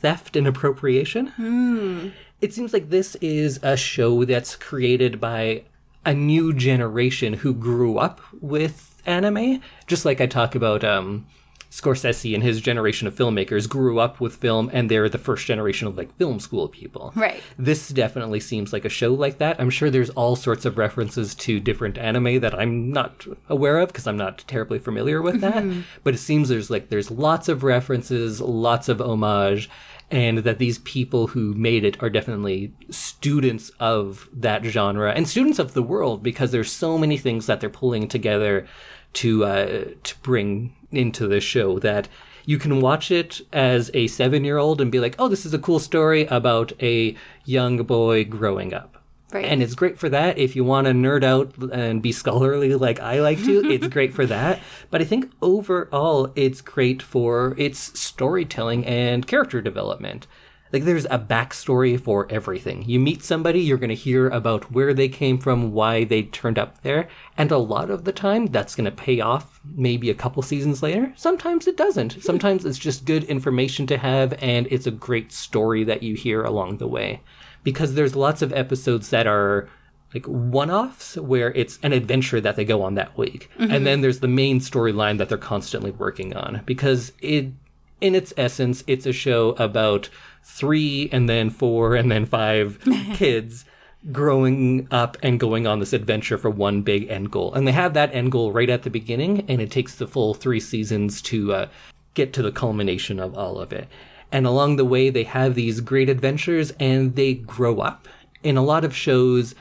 theft 0.00 0.36
and 0.36 0.46
appropriation. 0.46 2.12
It 2.40 2.54
seems 2.54 2.72
like 2.72 2.90
this 2.90 3.16
is 3.16 3.60
a 3.62 3.76
show 3.76 4.24
that's 4.24 4.56
created 4.56 5.20
by 5.20 5.64
a 6.04 6.14
new 6.14 6.52
generation 6.54 7.34
who 7.34 7.52
grew 7.52 7.98
up 7.98 8.20
with 8.40 9.02
anime. 9.06 9.60
Just 9.86 10.04
like 10.04 10.20
I 10.20 10.26
talk 10.26 10.54
about 10.54 10.82
um, 10.82 11.26
Scorsese 11.70 12.34
and 12.34 12.42
his 12.42 12.60
generation 12.60 13.06
of 13.06 13.14
filmmakers 13.14 13.68
grew 13.68 14.00
up 14.00 14.20
with 14.20 14.36
film 14.36 14.70
and 14.72 14.90
they're 14.90 15.08
the 15.08 15.18
first 15.18 15.46
generation 15.46 15.86
of 15.86 15.96
like 15.96 16.12
film 16.16 16.40
school 16.40 16.68
people. 16.68 17.12
Right. 17.14 17.42
This 17.58 17.90
definitely 17.90 18.40
seems 18.40 18.72
like 18.72 18.84
a 18.84 18.88
show 18.88 19.14
like 19.14 19.38
that. 19.38 19.60
I'm 19.60 19.70
sure 19.70 19.90
there's 19.90 20.10
all 20.10 20.34
sorts 20.34 20.64
of 20.64 20.78
references 20.78 21.34
to 21.36 21.60
different 21.60 21.96
anime 21.96 22.40
that 22.40 22.58
I'm 22.58 22.90
not 22.90 23.26
aware 23.48 23.78
of 23.78 23.88
because 23.88 24.06
I'm 24.06 24.16
not 24.16 24.38
terribly 24.48 24.78
familiar 24.78 25.22
with 25.22 25.40
that. 25.42 25.62
But 26.02 26.14
it 26.14 26.18
seems 26.18 26.48
there's 26.48 26.70
like 26.70 26.88
there's 26.88 27.10
lots 27.10 27.48
of 27.48 27.62
references, 27.62 28.40
lots 28.40 28.88
of 28.88 29.00
homage, 29.00 29.70
and 30.10 30.38
that 30.38 30.58
these 30.58 30.78
people 30.80 31.28
who 31.28 31.54
made 31.54 31.84
it 31.84 32.02
are 32.02 32.10
definitely 32.10 32.72
students 32.90 33.70
of 33.78 34.28
that 34.32 34.64
genre 34.64 35.12
and 35.12 35.28
students 35.28 35.58
of 35.58 35.74
the 35.74 35.82
world 35.82 36.22
because 36.22 36.50
there's 36.50 36.70
so 36.70 36.98
many 36.98 37.16
things 37.16 37.46
that 37.46 37.60
they're 37.60 37.70
pulling 37.70 38.08
together 38.08 38.66
to 39.12 39.44
uh, 39.44 39.84
to 40.02 40.16
bring 40.22 40.74
into 40.90 41.28
the 41.28 41.40
show 41.40 41.78
that 41.78 42.08
you 42.46 42.58
can 42.58 42.80
watch 42.80 43.10
it 43.10 43.40
as 43.52 43.90
a 43.94 44.06
seven 44.08 44.44
year 44.44 44.58
old 44.58 44.80
and 44.80 44.90
be 44.90 45.00
like, 45.00 45.14
oh, 45.18 45.28
this 45.28 45.46
is 45.46 45.54
a 45.54 45.58
cool 45.58 45.78
story 45.78 46.26
about 46.26 46.72
a 46.82 47.14
young 47.44 47.76
boy 47.78 48.24
growing 48.24 48.74
up. 48.74 48.99
Right. 49.32 49.44
And 49.44 49.62
it's 49.62 49.74
great 49.74 49.98
for 49.98 50.08
that. 50.08 50.38
If 50.38 50.56
you 50.56 50.64
want 50.64 50.86
to 50.86 50.92
nerd 50.92 51.22
out 51.22 51.56
and 51.72 52.02
be 52.02 52.12
scholarly 52.12 52.74
like 52.74 53.00
I 53.00 53.20
like 53.20 53.38
to, 53.44 53.70
it's 53.70 53.86
great 53.92 54.12
for 54.12 54.26
that. 54.26 54.60
But 54.90 55.00
I 55.00 55.04
think 55.04 55.30
overall, 55.40 56.32
it's 56.34 56.60
great 56.60 57.00
for 57.02 57.54
its 57.56 57.98
storytelling 57.98 58.84
and 58.86 59.26
character 59.26 59.60
development. 59.60 60.26
Like 60.72 60.84
there's 60.84 61.06
a 61.06 61.18
backstory 61.18 62.00
for 62.00 62.28
everything. 62.30 62.84
You 62.86 63.00
meet 63.00 63.24
somebody, 63.24 63.60
you're 63.60 63.78
going 63.78 63.88
to 63.88 63.94
hear 63.94 64.28
about 64.28 64.70
where 64.70 64.94
they 64.94 65.08
came 65.08 65.38
from, 65.38 65.72
why 65.72 66.04
they 66.04 66.22
turned 66.22 66.58
up 66.58 66.82
there, 66.82 67.08
and 67.36 67.50
a 67.50 67.58
lot 67.58 67.90
of 67.90 68.04
the 68.04 68.12
time 68.12 68.46
that's 68.46 68.76
going 68.76 68.84
to 68.84 68.90
pay 68.90 69.20
off 69.20 69.60
maybe 69.64 70.10
a 70.10 70.14
couple 70.14 70.42
seasons 70.42 70.82
later. 70.82 71.12
Sometimes 71.16 71.66
it 71.66 71.76
doesn't. 71.76 72.22
Sometimes 72.22 72.64
it's 72.64 72.78
just 72.78 73.04
good 73.04 73.24
information 73.24 73.86
to 73.88 73.98
have 73.98 74.32
and 74.40 74.68
it's 74.70 74.86
a 74.86 74.92
great 74.92 75.32
story 75.32 75.82
that 75.84 76.02
you 76.02 76.14
hear 76.14 76.42
along 76.44 76.78
the 76.78 76.88
way. 76.88 77.20
Because 77.62 77.94
there's 77.94 78.16
lots 78.16 78.42
of 78.42 78.52
episodes 78.52 79.10
that 79.10 79.26
are 79.26 79.68
like 80.14 80.26
one-offs 80.26 81.16
where 81.16 81.52
it's 81.52 81.78
an 81.82 81.92
adventure 81.92 82.40
that 82.40 82.56
they 82.56 82.64
go 82.64 82.82
on 82.82 82.94
that 82.94 83.16
week. 83.16 83.48
And 83.58 83.86
then 83.86 84.00
there's 84.00 84.20
the 84.20 84.28
main 84.28 84.58
storyline 84.58 85.18
that 85.18 85.28
they're 85.28 85.38
constantly 85.38 85.92
working 85.92 86.36
on 86.36 86.62
because 86.66 87.12
it 87.20 87.52
in 88.00 88.14
its 88.14 88.32
essence 88.36 88.82
it's 88.86 89.06
a 89.06 89.12
show 89.12 89.50
about 89.50 90.08
3 90.44 91.10
and 91.12 91.28
then 91.28 91.50
4 91.50 91.94
and 91.94 92.10
then 92.10 92.26
5 92.26 92.78
kids 93.14 93.64
growing 94.10 94.88
up 94.90 95.18
and 95.22 95.38
going 95.38 95.66
on 95.66 95.78
this 95.78 95.92
adventure 95.92 96.38
for 96.38 96.50
one 96.50 96.82
big 96.82 97.08
end 97.08 97.30
goal. 97.30 97.52
And 97.54 97.68
they 97.68 97.72
have 97.72 97.94
that 97.94 98.14
end 98.14 98.32
goal 98.32 98.50
right 98.50 98.70
at 98.70 98.82
the 98.82 98.90
beginning 98.90 99.44
and 99.48 99.60
it 99.60 99.70
takes 99.70 99.96
the 99.96 100.06
full 100.06 100.34
3 100.34 100.58
seasons 100.58 101.22
to 101.22 101.52
uh, 101.52 101.68
get 102.14 102.32
to 102.32 102.42
the 102.42 102.52
culmination 102.52 103.20
of 103.20 103.36
all 103.36 103.58
of 103.58 103.72
it. 103.72 103.86
And 104.32 104.46
along 104.46 104.76
the 104.76 104.84
way, 104.84 105.10
they 105.10 105.24
have 105.24 105.54
these 105.54 105.80
great 105.80 106.08
adventures 106.08 106.72
and 106.78 107.16
they 107.16 107.34
grow 107.34 107.80
up. 107.80 108.06
In 108.42 108.56
a 108.56 108.62
lot 108.64 108.84
of 108.84 108.94
shows, 108.96 109.54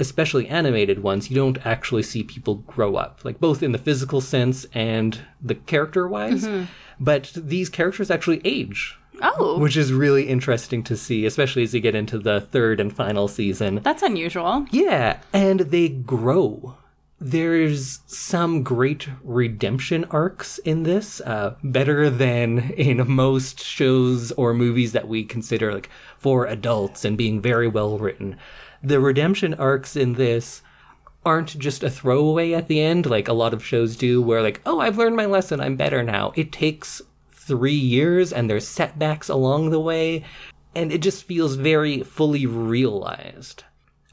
especially 0.00 0.48
animated 0.48 1.02
ones, 1.02 1.30
you 1.30 1.36
don't 1.36 1.64
actually 1.66 2.02
see 2.02 2.22
people 2.22 2.56
grow 2.56 2.96
up, 2.96 3.24
like 3.24 3.38
both 3.38 3.62
in 3.62 3.72
the 3.72 3.78
physical 3.78 4.20
sense 4.20 4.66
and 4.74 5.20
the 5.42 5.54
character 5.54 6.08
wise. 6.08 6.44
Mm-hmm. 6.44 6.64
But 6.98 7.32
these 7.36 7.68
characters 7.68 8.10
actually 8.10 8.40
age, 8.44 8.96
Oh, 9.22 9.58
which 9.58 9.76
is 9.76 9.92
really 9.92 10.28
interesting 10.28 10.82
to 10.84 10.96
see, 10.96 11.24
especially 11.26 11.62
as 11.62 11.72
you 11.74 11.80
get 11.80 11.94
into 11.94 12.18
the 12.18 12.40
third 12.40 12.80
and 12.80 12.92
final 12.94 13.28
season. 13.28 13.80
that's 13.84 14.02
unusual. 14.02 14.66
Yeah, 14.70 15.18
and 15.32 15.60
they 15.60 15.88
grow. 15.88 16.76
There's 17.20 18.00
some 18.06 18.62
great 18.62 19.08
redemption 19.22 20.04
arcs 20.10 20.58
in 20.58 20.82
this, 20.82 21.20
uh, 21.20 21.54
better 21.62 22.10
than 22.10 22.70
in 22.76 23.08
most 23.10 23.62
shows 23.62 24.32
or 24.32 24.52
movies 24.52 24.92
that 24.92 25.08
we 25.08 25.24
consider 25.24 25.72
like 25.72 25.88
for 26.18 26.46
adults 26.46 27.04
and 27.04 27.16
being 27.16 27.40
very 27.40 27.68
well 27.68 27.98
written. 27.98 28.36
The 28.82 29.00
redemption 29.00 29.54
arcs 29.54 29.96
in 29.96 30.14
this 30.14 30.62
aren't 31.24 31.58
just 31.58 31.82
a 31.82 31.90
throwaway 31.90 32.52
at 32.52 32.68
the 32.68 32.80
end 32.80 33.06
like 33.06 33.28
a 33.28 33.32
lot 33.32 33.54
of 33.54 33.64
shows 33.64 33.96
do 33.96 34.20
where 34.20 34.42
like 34.42 34.60
oh 34.66 34.80
i've 34.80 34.98
learned 34.98 35.16
my 35.16 35.24
lesson 35.24 35.60
i'm 35.60 35.76
better 35.76 36.02
now 36.02 36.32
it 36.36 36.52
takes 36.52 37.00
three 37.32 37.72
years 37.72 38.32
and 38.32 38.48
there's 38.48 38.68
setbacks 38.68 39.28
along 39.28 39.70
the 39.70 39.80
way 39.80 40.22
and 40.74 40.92
it 40.92 41.00
just 41.00 41.24
feels 41.24 41.54
very 41.54 42.02
fully 42.02 42.44
realized 42.46 43.64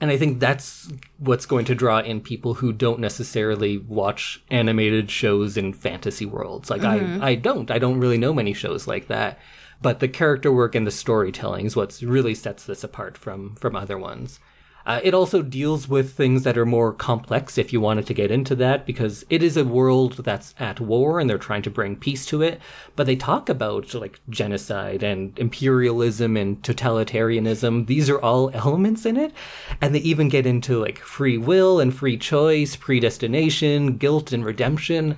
and 0.02 0.10
I 0.10 0.18
think 0.18 0.40
that's 0.40 0.92
what's 1.20 1.46
going 1.46 1.66
to 1.66 1.76
draw 1.76 2.00
in 2.00 2.22
people 2.22 2.56
who 2.56 2.74
don't 2.74 3.00
necessarily 3.00 3.78
watch 3.78 4.44
animated 4.50 5.12
shows 5.12 5.58
in 5.58 5.74
fantasy 5.74 6.26
worlds. 6.26 6.72
Like 6.72 6.84
I, 6.84 7.00
mm-hmm. 7.00 7.24
I 7.24 7.36
don't. 7.36 7.70
I 7.70 7.78
don't 7.78 8.00
really 8.00 8.18
know 8.18 8.34
many 8.34 8.54
shows 8.54 8.88
like 8.88 9.08
that. 9.08 9.38
But 9.80 10.00
the 10.00 10.08
character 10.08 10.52
work 10.52 10.74
and 10.74 10.86
the 10.86 10.92
storytelling 10.92 11.68
is 11.68 11.76
what 11.76 12.02
really 12.02 12.34
sets 12.34 12.66
this 12.66 12.84
apart 12.84 13.16
from 13.16 13.56
from 13.56 13.76
other 13.76 13.98
ones. 13.98 14.40
Uh, 14.86 15.00
it 15.04 15.14
also 15.14 15.42
deals 15.42 15.88
with 15.88 16.14
things 16.14 16.44
that 16.44 16.58
are 16.58 16.66
more 16.66 16.94
complex 16.94 17.58
if 17.58 17.72
you 17.72 17.80
wanted 17.80 18.06
to 18.08 18.14
get 18.14 18.32
into 18.32 18.56
that, 18.56 18.86
because 18.86 19.24
it 19.30 19.44
is 19.44 19.58
a 19.58 19.66
world 19.66 20.24
that's 20.24 20.56
at 20.60 20.80
war 20.80 21.20
and 21.20 21.30
they're 21.30 21.38
trying 21.38 21.62
to 21.62 21.70
bring 21.70 21.96
peace 21.96 22.26
to 22.26 22.42
it. 22.42 22.60
But 22.96 23.06
they 23.06 23.16
talk 23.16 23.50
about 23.50 23.94
like 23.94 24.20
genocide 24.30 25.04
and 25.04 25.38
imperialism 25.38 26.36
and 26.38 26.62
totalitarianism. 26.64 27.88
These 27.88 28.10
are 28.10 28.20
all 28.20 28.50
elements 28.54 29.06
in 29.06 29.18
it. 29.18 29.34
And 29.80 29.94
they 29.94 30.00
even 30.00 30.30
get 30.30 30.46
into 30.46 30.80
like 30.80 30.98
free 30.98 31.38
will 31.38 31.80
and 31.80 31.96
free 31.96 32.18
choice, 32.18 32.76
predestination, 32.76 33.98
guilt 33.98 34.32
and 34.32 34.46
redemption 34.46 35.18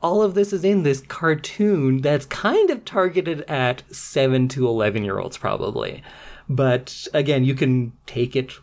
all 0.00 0.22
of 0.22 0.34
this 0.34 0.52
is 0.52 0.64
in 0.64 0.82
this 0.84 1.00
cartoon 1.00 2.00
that's 2.00 2.26
kind 2.26 2.70
of 2.70 2.84
targeted 2.84 3.42
at 3.42 3.82
7 3.94 4.48
to 4.48 4.66
11 4.66 5.04
year 5.04 5.18
olds 5.18 5.36
probably 5.36 6.02
but 6.48 7.06
again 7.12 7.44
you 7.44 7.54
can 7.54 7.92
take 8.06 8.36
it 8.36 8.54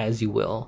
as 0.00 0.20
you 0.22 0.30
will 0.30 0.60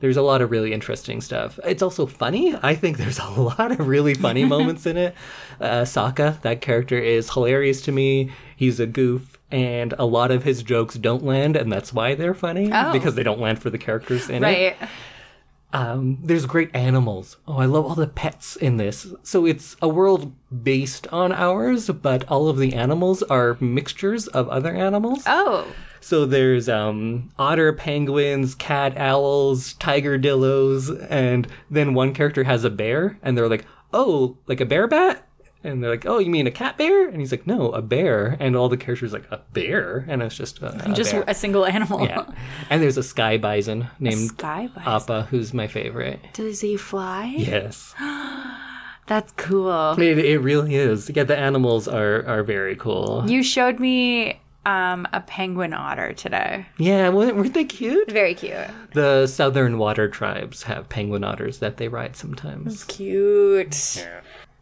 there's 0.00 0.16
a 0.16 0.22
lot 0.22 0.40
of 0.42 0.50
really 0.50 0.72
interesting 0.72 1.20
stuff 1.20 1.58
it's 1.64 1.82
also 1.82 2.06
funny 2.06 2.54
i 2.62 2.74
think 2.74 2.96
there's 2.96 3.18
a 3.18 3.30
lot 3.50 3.70
of 3.72 3.86
really 3.86 4.14
funny 4.14 4.44
moments 4.56 4.84
in 4.86 4.96
it 4.96 5.14
uh, 5.60 5.82
sokka 5.94 6.40
that 6.42 6.60
character 6.60 6.98
is 6.98 7.30
hilarious 7.34 7.80
to 7.82 7.92
me 7.92 8.30
he's 8.56 8.80
a 8.80 8.86
goof 8.86 9.38
and 9.52 9.94
a 9.98 10.04
lot 10.04 10.30
of 10.30 10.44
his 10.44 10.62
jokes 10.62 10.94
don't 10.96 11.24
land 11.24 11.54
and 11.56 11.70
that's 11.72 11.92
why 11.92 12.14
they're 12.14 12.34
funny 12.46 12.70
Oh. 12.72 12.92
because 12.92 13.14
they 13.14 13.22
don't 13.22 13.40
land 13.40 13.60
for 13.62 13.68
the 13.70 13.78
characters 13.78 14.28
in 14.30 14.42
it 14.44 14.46
Right. 14.80 14.88
um, 15.72 16.18
there's 16.22 16.46
great 16.46 16.74
animals. 16.74 17.36
Oh, 17.46 17.58
I 17.58 17.66
love 17.66 17.84
all 17.86 17.94
the 17.94 18.08
pets 18.08 18.56
in 18.56 18.76
this. 18.76 19.06
So 19.22 19.46
it's 19.46 19.76
a 19.80 19.88
world 19.88 20.32
based 20.50 21.06
on 21.12 21.30
ours, 21.32 21.88
but 21.88 22.24
all 22.28 22.48
of 22.48 22.58
the 22.58 22.74
animals 22.74 23.22
are 23.24 23.56
mixtures 23.60 24.26
of 24.26 24.48
other 24.48 24.74
animals. 24.74 25.22
Oh, 25.26 25.66
So 26.00 26.24
there's 26.26 26.68
um, 26.68 27.30
otter, 27.38 27.72
penguins, 27.72 28.54
cat, 28.54 28.96
owls, 28.96 29.74
tiger 29.74 30.18
dillos, 30.18 31.06
and 31.10 31.46
then 31.70 31.94
one 31.94 32.14
character 32.14 32.44
has 32.44 32.64
a 32.64 32.70
bear, 32.70 33.18
and 33.22 33.36
they're 33.36 33.48
like, 33.48 33.66
"Oh, 33.92 34.38
like 34.46 34.60
a 34.60 34.66
bear 34.66 34.86
bat." 34.88 35.26
And 35.62 35.82
they're 35.82 35.90
like, 35.90 36.06
"Oh, 36.06 36.18
you 36.18 36.30
mean 36.30 36.46
a 36.46 36.50
cat 36.50 36.78
bear?" 36.78 37.06
And 37.08 37.20
he's 37.20 37.30
like, 37.30 37.46
"No, 37.46 37.70
a 37.72 37.82
bear." 37.82 38.36
And 38.40 38.56
all 38.56 38.70
the 38.70 38.78
characters 38.78 39.12
are 39.12 39.18
like, 39.18 39.30
"A 39.30 39.42
bear?" 39.52 40.06
And 40.08 40.22
it's 40.22 40.36
just 40.36 40.60
a, 40.62 40.90
a 40.90 40.94
just 40.94 41.12
bear. 41.12 41.24
a 41.26 41.34
single 41.34 41.66
animal. 41.66 42.06
yeah. 42.06 42.24
And 42.70 42.82
there's 42.82 42.96
a 42.96 43.02
sky 43.02 43.36
bison 43.36 43.88
named 43.98 44.28
Sky 44.28 44.68
bison. 44.74 44.90
Appa, 44.90 45.22
who's 45.30 45.52
my 45.52 45.66
favorite. 45.66 46.18
Does 46.32 46.62
he 46.62 46.76
fly? 46.78 47.34
Yes. 47.36 47.94
That's 49.06 49.32
cool. 49.36 50.00
It, 50.00 50.18
it 50.18 50.38
really 50.38 50.76
is. 50.76 51.10
Yeah, 51.14 51.24
the 51.24 51.36
animals 51.36 51.88
are 51.88 52.24
are 52.26 52.42
very 52.42 52.76
cool. 52.76 53.24
You 53.28 53.42
showed 53.42 53.80
me 53.80 54.40
um, 54.66 55.06
a 55.12 55.20
penguin 55.20 55.72
otter 55.72 56.12
today. 56.12 56.66
Yeah, 56.78 57.08
weren't 57.08 57.36
weren't 57.36 57.54
they 57.54 57.64
cute? 57.64 58.10
Very 58.10 58.34
cute. 58.34 58.68
The 58.94 59.26
southern 59.26 59.78
water 59.78 60.08
tribes 60.08 60.64
have 60.64 60.88
penguin 60.88 61.24
otters 61.24 61.58
that 61.58 61.78
they 61.78 61.88
ride 61.88 62.16
sometimes. 62.16 62.64
That's 62.64 62.84
Cute. 62.84 64.06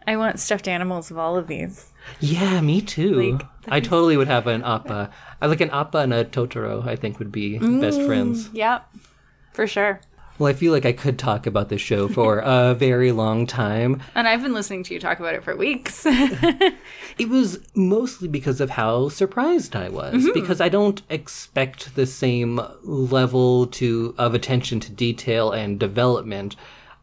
I 0.07 0.17
want 0.17 0.41
stuffed 0.41 0.69
animals 0.69 1.11
of 1.11 1.19
all 1.19 1.37
of 1.37 1.49
these. 1.49 1.93
Yeah, 2.21 2.61
me 2.63 2.81
too. 2.81 3.33
Like, 3.33 3.47
I 3.69 3.81
totally 3.81 4.17
would 4.17 4.29
have 4.29 4.47
an 4.47 4.63
appa. 4.65 5.11
I 5.43 5.47
like 5.47 5.61
an 5.61 5.71
appa 5.71 5.99
and 5.99 6.15
a 6.15 6.25
totoro. 6.25 6.87
I 6.87 6.97
think 6.97 7.19
would 7.19 7.31
be 7.33 7.59
best 7.59 8.01
friends. 8.03 8.49
Yep. 8.55 8.89
For 9.53 9.67
sure. 9.67 10.01
Well, 10.39 10.49
I 10.49 10.53
feel 10.53 10.73
like 10.73 10.87
I 10.87 10.93
could 10.93 11.19
talk 11.19 11.47
about 11.47 11.69
this 11.69 11.81
show 11.81 12.09
for 12.09 12.39
a 12.39 12.75
very 12.79 13.13
long 13.13 13.47
time. 13.47 14.03
And 14.15 14.29
I've 14.29 14.43
been 14.43 14.55
listening 14.55 14.85
to 14.85 14.95
you 14.95 15.01
talk 15.01 15.19
about 15.19 15.35
it 15.35 15.45
for 15.45 15.57
weeks. 15.57 16.07
It 17.19 17.29
was 17.29 17.59
mostly 17.75 18.29
because 18.29 18.61
of 18.61 18.71
how 18.71 19.09
surprised 19.09 19.75
I 19.75 19.89
was 19.89 20.15
mm-hmm. 20.15 20.33
because 20.35 20.61
I 20.61 20.69
don't 20.69 21.03
expect 21.11 21.97
the 21.97 22.07
same 22.07 22.61
level 22.85 23.67
to 23.67 24.15
of 24.17 24.35
attention 24.35 24.79
to 24.81 24.93
detail 24.93 25.51
and 25.51 25.81
development 25.81 26.55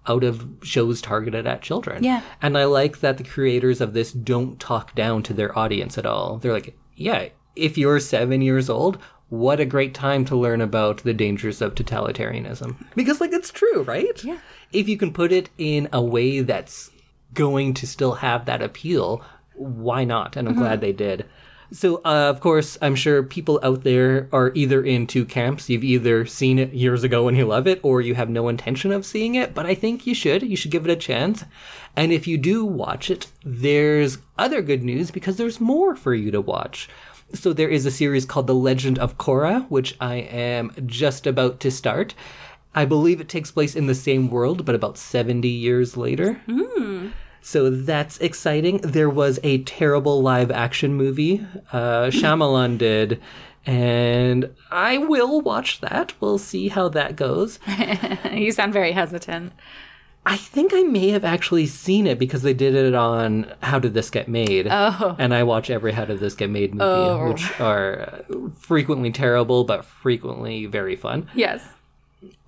out 0.08 0.24
of 0.24 0.48
shows 0.64 1.02
targeted 1.02 1.46
at 1.46 1.62
children. 1.62 2.04
Yeah. 2.04 2.22
And 2.42 2.58
I 2.58 2.64
like 2.64 3.00
that 3.00 3.18
the 3.18 3.26
creators 3.26 3.82
of 3.82 3.94
this 3.94 4.14
don't 4.14 4.58
talk 4.58 4.96
down 4.96 5.22
to 5.24 5.34
their 5.34 5.58
audience 5.58 5.98
at 5.98 6.06
all. 6.06 6.38
They're 6.38 6.54
like, 6.54 6.78
yeah, 6.96 7.28
if 7.56 7.78
you're 7.78 8.00
7 8.00 8.42
years 8.42 8.70
old, 8.70 8.98
what 9.30 9.60
a 9.60 9.66
great 9.66 9.94
time 9.94 10.26
to 10.26 10.36
learn 10.36 10.62
about 10.62 11.00
the 11.00 11.14
dangers 11.14 11.62
of 11.62 11.76
totalitarianism. 11.76 12.76
Because 12.96 13.20
like 13.20 13.34
it's 13.34 13.52
true, 13.52 13.84
right? 13.84 14.24
Yeah. 14.24 14.40
If 14.72 14.88
you 14.88 14.98
can 14.98 15.14
put 15.14 15.32
it 15.32 15.50
in 15.58 15.90
a 15.92 16.02
way 16.02 16.42
that's 16.42 16.92
going 17.34 17.74
to 17.76 17.88
still 17.88 18.14
have 18.14 18.46
that 18.46 18.62
appeal, 18.62 19.24
why 19.56 20.04
not? 20.04 20.36
And 20.36 20.48
I'm 20.48 20.56
glad 20.56 20.82
they 20.82 20.94
did. 20.94 21.26
So, 21.72 21.98
uh, 22.06 22.30
of 22.30 22.40
course, 22.42 22.78
I'm 22.82 22.96
sure 22.96 23.24
people 23.24 23.60
out 23.64 23.84
there 23.84 24.30
are 24.32 24.52
either 24.54 24.84
in 24.84 25.08
two 25.08 25.26
camps. 25.26 25.70
You've 25.70 25.84
either 25.84 26.26
seen 26.26 26.60
it 26.60 26.74
years 26.74 27.04
ago 27.04 27.28
and 27.28 27.36
you 27.38 27.46
love 27.46 27.68
it, 27.68 27.80
or 27.84 28.02
you 28.02 28.16
have 28.16 28.30
no 28.30 28.48
intention 28.48 28.92
of 28.92 29.06
seeing 29.06 29.36
it. 29.36 29.54
But 29.54 29.66
I 29.66 29.74
think 29.76 30.06
you 30.06 30.14
should. 30.14 30.44
You 30.44 30.56
should 30.56 30.72
give 30.72 30.86
it 30.86 30.92
a 30.92 30.96
chance. 30.96 31.44
And 31.96 32.12
if 32.12 32.28
you 32.28 32.38
do 32.38 32.66
watch 32.66 33.10
it, 33.10 33.32
there's 33.44 34.20
other 34.38 34.62
good 34.62 34.84
news 34.84 35.12
because 35.12 35.38
there's 35.38 35.60
more 35.60 35.96
for 35.96 36.14
you 36.14 36.32
to 36.32 36.42
watch. 36.42 36.88
So, 37.36 37.54
there 37.54 37.70
is 37.70 37.86
a 37.86 37.92
series 37.92 38.26
called 38.26 38.48
The 38.48 38.56
Legend 38.56 38.98
of 38.98 39.18
Korra, 39.18 39.66
which 39.70 39.96
I 40.02 40.16
am 40.16 40.72
just 40.86 41.28
about 41.28 41.60
to 41.60 41.72
start. 41.72 42.16
I 42.74 42.86
believe 42.86 43.22
it 43.22 43.30
takes 43.30 43.52
place 43.52 43.76
in 43.76 43.88
the 43.88 43.96
same 43.96 44.30
world, 44.30 44.66
but 44.66 44.76
about 44.76 44.98
70 44.98 45.48
years 45.48 45.96
later. 45.96 46.42
So 47.46 47.70
that's 47.70 48.18
exciting. 48.18 48.80
There 48.80 49.10
was 49.10 49.40
a 49.44 49.60
terrible 49.60 50.20
live 50.20 50.50
action 50.50 50.96
movie 50.96 51.46
uh, 51.72 52.06
Shyamalan 52.10 52.80
did, 52.80 53.22
and 53.68 54.50
I 54.72 54.98
will 54.98 55.42
watch 55.42 55.80
that. 55.82 56.14
We'll 56.20 56.40
see 56.40 56.70
how 56.70 56.90
that 56.90 57.16
goes. 57.16 57.60
you 58.32 58.52
sound 58.52 58.74
very 58.74 58.94
hesitant. 58.94 59.54
I 60.28 60.38
think 60.38 60.72
I 60.74 60.82
may 60.82 61.10
have 61.10 61.24
actually 61.24 61.68
seen 61.68 62.08
it 62.08 62.18
because 62.18 62.42
they 62.42 62.54
did 62.54 62.74
it 62.74 62.96
on 62.96 63.54
How 63.62 63.78
Did 63.78 63.94
This 63.94 64.10
Get 64.10 64.28
Made? 64.28 64.68
Oh. 64.70 65.16
And 65.20 65.34
I 65.36 65.44
watch 65.44 65.70
every 65.70 65.92
How 65.92 66.06
Did 66.06 66.20
This 66.20 66.34
Get 66.36 66.50
Made 66.50 66.74
movie, 66.74 66.84
Oh. 66.84 67.30
which 67.30 67.60
are 67.60 68.24
uh, 68.30 68.50
frequently 68.60 69.12
terrible 69.12 69.64
but 69.66 69.86
frequently 69.86 70.66
very 70.66 70.96
fun. 70.96 71.30
Yes. 71.36 71.68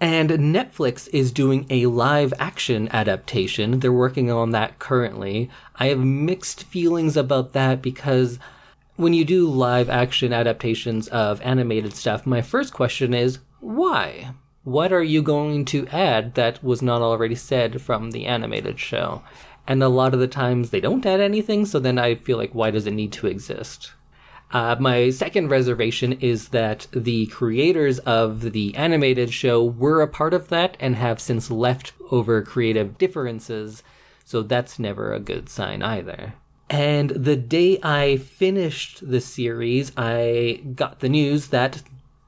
And 0.01 0.29
Netflix 0.31 1.07
is 1.13 1.31
doing 1.31 1.67
a 1.69 1.85
live 1.85 2.33
action 2.39 2.89
adaptation. 2.91 3.79
They're 3.79 3.91
working 3.93 4.31
on 4.31 4.49
that 4.51 4.79
currently. 4.79 5.49
I 5.75 5.87
have 5.87 5.99
mixed 5.99 6.63
feelings 6.63 7.15
about 7.15 7.53
that 7.53 7.81
because 7.83 8.39
when 8.95 9.13
you 9.13 9.23
do 9.23 9.47
live 9.47 9.87
action 9.87 10.33
adaptations 10.33 11.07
of 11.09 11.39
animated 11.41 11.93
stuff, 11.93 12.25
my 12.25 12.41
first 12.41 12.73
question 12.73 13.13
is 13.13 13.37
why? 13.59 14.31
What 14.67 14.91
are 14.91 15.01
you 15.01 15.21
going 15.21 15.63
to 15.67 15.87
add 15.93 16.35
that 16.35 16.61
was 16.61 16.81
not 16.81 17.01
already 17.01 17.35
said 17.35 17.81
from 17.81 18.11
the 18.11 18.25
animated 18.25 18.81
show? 18.81 19.23
And 19.65 19.81
a 19.81 19.87
lot 19.87 20.13
of 20.13 20.19
the 20.19 20.27
times 20.27 20.71
they 20.71 20.81
don't 20.81 21.05
add 21.05 21.21
anything, 21.21 21.65
so 21.65 21.79
then 21.79 21.97
I 21.97 22.15
feel 22.15 22.35
like 22.35 22.53
why 22.53 22.71
does 22.71 22.85
it 22.85 22.91
need 22.91 23.13
to 23.13 23.27
exist? 23.27 23.93
Uh, 24.51 24.75
my 24.77 25.09
second 25.09 25.47
reservation 25.47 26.11
is 26.19 26.49
that 26.49 26.87
the 26.91 27.27
creators 27.27 27.99
of 27.99 28.51
the 28.51 28.75
animated 28.75 29.31
show 29.31 29.63
were 29.63 30.01
a 30.01 30.07
part 30.07 30.33
of 30.33 30.49
that 30.49 30.75
and 30.81 30.97
have 30.97 31.21
since 31.21 31.49
left 31.49 31.93
over 32.11 32.41
creative 32.41 32.97
differences, 32.97 33.83
so 34.25 34.41
that's 34.41 34.77
never 34.77 35.13
a 35.13 35.21
good 35.21 35.47
sign 35.47 35.81
either. 35.81 36.33
And 36.69 37.11
the 37.11 37.37
day 37.37 37.79
I 37.81 38.17
finished 38.17 39.09
the 39.09 39.21
series, 39.21 39.93
I 39.95 40.61
got 40.75 40.99
the 40.99 41.07
news 41.07 41.47
that 41.47 41.83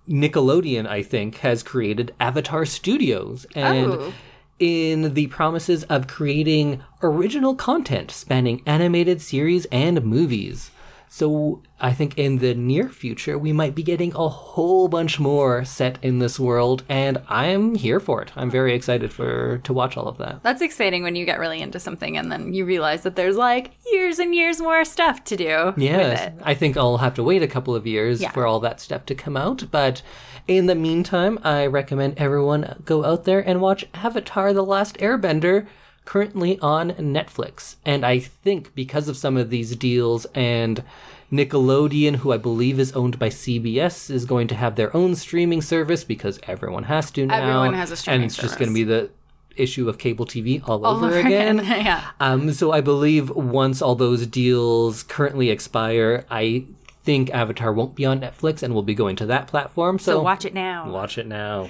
Nickelodeon, 0.09 0.87
I 0.87 1.03
think, 1.03 1.37
has 1.37 1.61
created 1.63 2.13
Avatar 2.19 2.65
Studios. 2.65 3.45
And 3.55 3.91
Oh. 3.91 4.13
in 4.59 5.13
the 5.13 5.27
promises 5.27 5.83
of 5.83 6.07
creating 6.07 6.81
original 7.01 7.55
content 7.55 8.11
spanning 8.11 8.61
animated 8.65 9.21
series 9.21 9.65
and 9.71 10.03
movies. 10.03 10.71
So 11.11 11.63
I 11.81 11.91
think 11.91 12.17
in 12.19 12.37
the 12.37 12.53
near 12.53 12.87
future, 12.87 13.35
we 13.37 13.51
might 13.51 13.73
be 13.73 13.81
getting 13.81 14.13
a 14.13 14.29
whole 14.29 14.87
bunch 14.87 15.19
more 15.19 15.65
set 15.65 15.97
in 16.03 16.19
this 16.19 16.39
world, 16.39 16.83
and 16.87 17.17
I'm 17.27 17.73
here 17.75 17.99
for 17.99 18.21
it. 18.21 18.31
I'm 18.35 18.51
very 18.51 18.75
excited 18.75 19.11
for 19.11 19.57
to 19.59 19.73
watch 19.73 19.97
all 19.97 20.07
of 20.07 20.19
that. 20.19 20.43
That's 20.43 20.61
exciting 20.61 21.01
when 21.01 21.15
you 21.15 21.25
get 21.25 21.39
really 21.39 21.61
into 21.61 21.79
something 21.79 22.15
and 22.15 22.31
then 22.31 22.53
you 22.53 22.63
realize 22.63 23.01
that 23.03 23.15
there's 23.15 23.37
like 23.37 23.71
years 23.91 24.19
and 24.19 24.35
years 24.35 24.61
more 24.61 24.85
stuff 24.85 25.23
to 25.25 25.35
do 25.35 25.73
it. 25.77 26.33
I 26.43 26.53
think 26.53 26.77
I'll 26.77 26.97
have 26.97 27.15
to 27.15 27.23
wait 27.23 27.41
a 27.41 27.47
couple 27.47 27.73
of 27.73 27.87
years 27.87 28.21
Yeah. 28.21 28.29
for 28.31 28.45
all 28.45 28.59
that 28.59 28.79
stuff 28.79 29.05
to 29.07 29.15
come 29.15 29.35
out, 29.35 29.63
but 29.71 30.03
in 30.47 30.67
the 30.67 30.75
meantime, 30.75 31.39
I 31.43 31.65
recommend 31.65 32.15
everyone 32.17 32.81
go 32.85 33.03
out 33.03 33.23
there 33.25 33.39
and 33.39 33.61
watch 33.61 33.85
Avatar: 33.95 34.53
The 34.53 34.63
Last 34.63 34.97
Airbender 34.99 35.65
currently 36.09 36.57
on 36.59 36.89
Netflix. 36.93 37.75
And 37.85 38.03
I 38.03 38.17
think 38.17 38.73
because 38.73 39.07
of 39.07 39.15
some 39.15 39.37
of 39.37 39.51
these 39.51 39.75
deals 39.75 40.25
and 40.33 40.83
Nickelodeon, 41.31 42.15
who 42.15 42.33
I 42.33 42.37
believe 42.37 42.79
is 42.79 42.91
owned 42.93 43.19
by 43.19 43.29
CBS, 43.29 44.09
is 44.09 44.25
going 44.25 44.47
to 44.47 44.55
have 44.55 44.75
their 44.75 44.95
own 44.97 45.13
streaming 45.13 45.61
service 45.61 46.03
because 46.03 46.39
everyone 46.47 46.85
has 46.85 47.11
to 47.11 47.27
now. 47.27 47.35
Everyone 47.35 47.75
has 47.75 47.91
a 47.91 47.95
streaming 47.95 48.23
And 48.23 48.25
it's 48.25 48.37
just 48.37 48.57
going 48.57 48.69
to 48.69 48.73
be 48.73 48.83
the 48.83 49.11
issue 49.55 49.87
of 49.87 49.99
cable 49.99 50.25
TV 50.25 50.67
all, 50.67 50.83
All 50.83 50.95
over, 50.95 51.05
over 51.09 51.19
again. 51.19 51.59
again, 51.59 51.81
yeah. 51.85 52.09
Um, 52.19 52.53
so 52.53 52.71
I 52.71 52.81
believe 52.81 53.29
once 53.29 53.79
all 53.79 53.93
those 53.93 54.25
deals 54.25 55.03
currently 55.03 55.51
expire, 55.51 56.25
I 56.31 56.65
think 57.03 57.29
Avatar 57.29 57.71
won't 57.71 57.93
be 57.93 58.05
on 58.07 58.19
Netflix 58.19 58.63
and 58.63 58.73
will 58.73 58.81
be 58.81 58.95
going 58.95 59.15
to 59.17 59.27
that 59.27 59.45
platform. 59.45 59.99
So, 59.99 60.13
So 60.13 60.21
watch 60.23 60.43
it 60.43 60.55
now. 60.55 60.89
Watch 60.89 61.19
it 61.19 61.27
now. 61.27 61.69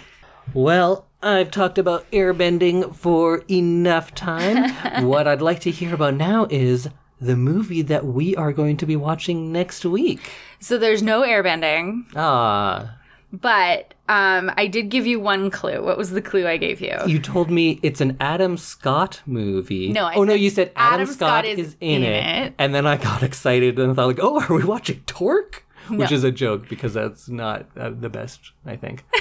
Well, 0.53 1.05
I've 1.21 1.51
talked 1.51 1.77
about 1.77 2.09
airbending 2.11 2.95
for 2.95 3.43
enough 3.49 4.13
time. 4.15 5.05
what 5.07 5.27
I'd 5.27 5.41
like 5.41 5.59
to 5.61 5.71
hear 5.71 5.93
about 5.93 6.15
now 6.15 6.47
is 6.49 6.89
the 7.21 7.35
movie 7.35 7.81
that 7.83 8.05
we 8.05 8.35
are 8.35 8.53
going 8.53 8.77
to 8.77 8.85
be 8.85 8.95
watching 8.95 9.51
next 9.51 9.85
week. 9.85 10.31
So 10.59 10.77
there's 10.77 11.03
no 11.03 11.21
airbending, 11.21 12.05
Ah, 12.15 12.95
but 13.31 13.93
um, 14.07 14.51
I 14.57 14.65
did 14.67 14.89
give 14.89 15.05
you 15.05 15.19
one 15.19 15.49
clue. 15.51 15.83
What 15.83 15.97
was 15.97 16.11
the 16.11 16.21
clue 16.21 16.47
I 16.47 16.57
gave 16.57 16.81
you? 16.81 16.97
you 17.05 17.19
told 17.19 17.51
me 17.51 17.79
it's 17.83 18.01
an 18.01 18.17
Adam 18.19 18.57
Scott 18.57 19.21
movie. 19.25 19.91
No, 19.91 20.05
I 20.05 20.15
oh 20.15 20.23
no, 20.23 20.33
you 20.33 20.49
said 20.49 20.71
Adam, 20.75 21.01
Adam 21.01 21.13
Scott, 21.13 21.17
Scott 21.43 21.45
is 21.45 21.59
is 21.59 21.75
in, 21.81 22.03
in 22.03 22.11
it. 22.11 22.45
it. 22.47 22.53
and 22.57 22.73
then 22.73 22.87
I 22.87 22.97
got 22.97 23.21
excited 23.29 23.77
and 23.77 23.95
thought 23.95 24.07
like, 24.07 24.19
oh, 24.21 24.41
are 24.41 24.53
we 24.55 24.63
watching 24.63 25.01
Torque? 25.05 25.63
Which 25.89 26.11
No. 26.11 26.15
is 26.15 26.23
a 26.23 26.31
joke 26.31 26.69
because 26.69 26.93
that's 26.93 27.27
not 27.29 27.65
uh, 27.77 27.89
the 27.89 28.09
best, 28.09 28.39
I 28.65 28.75
think. 28.77 29.03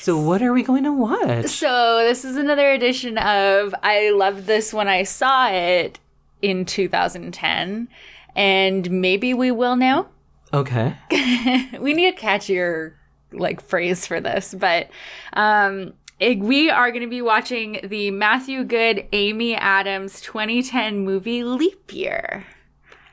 so 0.00 0.18
what 0.18 0.42
are 0.42 0.52
we 0.52 0.62
going 0.62 0.84
to 0.84 0.92
watch? 0.92 1.46
So 1.46 1.98
this 2.04 2.24
is 2.24 2.36
another 2.36 2.70
edition 2.70 3.18
of 3.18 3.74
I 3.82 4.10
loved 4.10 4.46
this 4.46 4.72
when 4.72 4.88
I 4.88 5.02
saw 5.02 5.48
it 5.50 5.98
in 6.42 6.64
2010, 6.64 7.88
and 8.36 8.90
maybe 8.90 9.34
we 9.34 9.50
will 9.50 9.76
now. 9.76 10.08
Okay. 10.52 10.94
we 11.80 11.92
need 11.94 12.08
a 12.08 12.16
catchier 12.16 12.94
like 13.32 13.60
phrase 13.60 14.06
for 14.06 14.20
this, 14.20 14.54
but 14.58 14.88
um, 15.34 15.92
it- 16.18 16.38
we 16.38 16.70
are 16.70 16.90
going 16.90 17.02
to 17.02 17.08
be 17.08 17.20
watching 17.22 17.80
the 17.84 18.10
Matthew 18.10 18.64
Goode, 18.64 19.06
Amy 19.12 19.54
Adams 19.54 20.20
2010 20.22 21.00
movie 21.04 21.44
Leap 21.44 21.92
Year. 21.92 22.46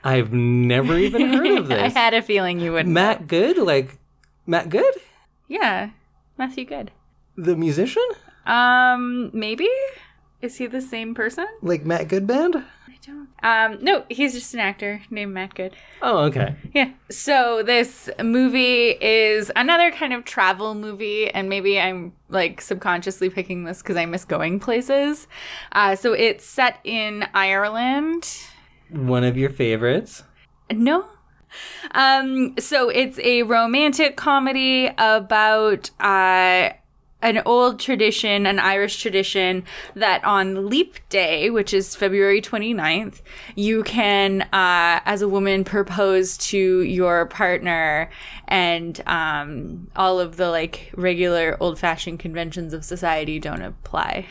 I've 0.04 0.32
never 0.32 0.98
even 0.98 1.34
heard 1.34 1.48
of 1.58 1.68
this. 1.70 1.82
I 1.82 2.00
had 2.00 2.14
a 2.14 2.22
feeling 2.22 2.60
you 2.60 2.72
would. 2.74 2.88
Matt 2.88 3.28
Good, 3.28 3.58
like 3.58 3.98
Matt 4.46 4.70
Good, 4.70 4.94
Yeah, 5.48 5.90
Matthew 6.38 6.66
Good. 6.66 6.92
the 7.36 7.56
musician. 7.56 8.06
Um, 8.46 9.32
maybe. 9.34 9.68
Is 10.42 10.58
he 10.58 10.68
the 10.68 10.82
same 10.82 11.16
person? 11.16 11.48
Like 11.62 11.86
Matt 11.86 12.08
Goodband? 12.08 12.64
I 12.88 12.98
don't. 13.06 13.30
Um, 13.42 13.84
no, 13.84 14.04
he's 14.10 14.34
just 14.34 14.54
an 14.54 14.60
actor 14.60 15.02
named 15.10 15.34
Matt 15.34 15.56
Goode. 15.56 15.76
Oh, 16.02 16.20
okay. 16.26 16.56
Yeah. 16.74 16.92
So 17.10 17.64
this 17.64 18.10
movie 18.22 18.90
is 19.02 19.52
another 19.56 19.92
kind 19.92 20.14
of 20.14 20.26
travel 20.26 20.76
movie, 20.76 21.30
and 21.32 21.50
maybe 21.50 21.80
I'm 21.80 22.14
like 22.30 22.62
subconsciously 22.62 23.30
picking 23.30 23.64
this 23.64 23.82
because 23.82 23.96
I 23.96 24.06
miss 24.06 24.26
going 24.26 24.60
places. 24.60 25.28
Uh, 25.72 25.96
so 25.96 26.14
it's 26.14 26.46
set 26.46 26.80
in 26.84 27.28
Ireland. 27.34 28.38
One 28.90 29.24
of 29.24 29.38
your 29.38 29.50
favorites. 29.50 30.24
No. 30.72 31.06
Um, 31.92 32.56
so 32.58 32.90
it's 32.90 33.20
a 33.20 33.44
romantic 33.44 34.18
comedy 34.18 34.88
about 34.98 35.92
uh, 36.00 36.72
an 37.26 37.42
old 37.46 37.80
tradition, 37.80 38.46
an 38.46 38.60
Irish 38.60 39.02
tradition, 39.02 39.64
that 39.96 40.24
on 40.24 40.70
Leap 40.70 40.98
Day, 41.10 41.50
which 41.50 41.74
is 41.74 41.96
February 41.96 42.40
29th, 42.40 43.22
you 43.56 43.84
can, 43.84 44.44
uh, 44.44 45.02
as 45.06 45.24
a 45.24 45.28
woman, 45.28 45.64
propose 45.64 46.38
to 46.38 46.82
your 46.82 47.26
partner, 47.26 48.12
and 48.48 49.02
um, 49.08 49.90
all 49.96 50.20
of 50.20 50.38
the 50.38 50.50
like 50.50 50.92
regular 50.96 51.58
old 51.60 51.80
fashioned 51.80 52.20
conventions 52.20 52.74
of 52.74 52.86
society 52.86 53.40
don't 53.40 53.64
apply. 53.64 54.28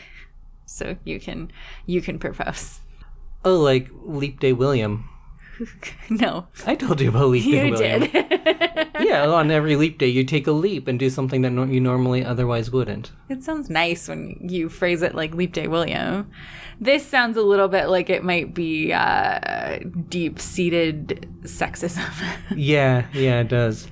So 0.65 0.95
you 1.03 1.19
can 1.19 1.51
you 1.85 2.01
can 2.01 2.17
propose. 2.17 2.79
Oh, 3.43 3.59
like 3.59 3.89
Leap 4.03 4.39
Day 4.39 4.53
William. 4.53 5.09
no, 6.09 6.47
I 6.65 6.75
told 6.75 6.99
you 7.01 7.09
about 7.09 7.29
Leap 7.29 7.43
Day 7.43 7.65
you 7.67 7.71
William. 7.71 8.01
did. 8.01 8.87
Yeah, 8.99 9.27
on 9.27 9.51
every 9.51 9.75
leap 9.75 9.97
day, 9.97 10.07
you 10.07 10.23
take 10.23 10.47
a 10.47 10.51
leap 10.51 10.87
and 10.87 10.97
do 10.97 11.09
something 11.09 11.41
that 11.41 11.51
no- 11.51 11.65
you 11.65 11.79
normally 11.79 12.23
otherwise 12.25 12.71
wouldn't. 12.71 13.11
It 13.29 13.43
sounds 13.43 13.69
nice 13.69 14.07
when 14.07 14.37
you 14.41 14.69
phrase 14.69 15.01
it 15.01 15.13
like 15.15 15.33
Leap 15.35 15.53
Day 15.53 15.67
William. 15.67 16.29
This 16.79 17.05
sounds 17.05 17.37
a 17.37 17.41
little 17.41 17.67
bit 17.67 17.87
like 17.87 18.09
it 18.09 18.23
might 18.23 18.53
be 18.53 18.91
uh, 18.93 19.79
deep 20.09 20.39
seated 20.39 21.27
sexism. 21.43 22.03
Yeah, 22.55 23.07
yeah, 23.13 23.41
it 23.41 23.47
does. 23.49 23.87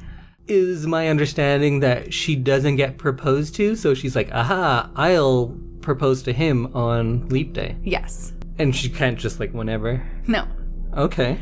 Is 0.48 0.86
my 0.88 1.08
understanding 1.10 1.80
that 1.82 2.14
she 2.14 2.36
doesn't 2.36 2.76
get 2.76 2.98
proposed 2.98 3.56
to, 3.56 3.76
so 3.76 3.94
she's 3.94 4.16
like, 4.16 4.30
aha, 4.34 4.90
I'll 4.96 5.58
propose 5.82 6.24
to 6.24 6.34
him 6.34 6.74
on 6.76 7.28
leap 7.30 7.54
day. 7.54 7.78
yes. 7.84 8.34
And 8.60 8.76
she 8.76 8.88
can't 8.90 9.18
just 9.18 9.40
like 9.40 9.52
whenever. 9.54 10.06
No. 10.28 10.48
Okay. 10.96 11.40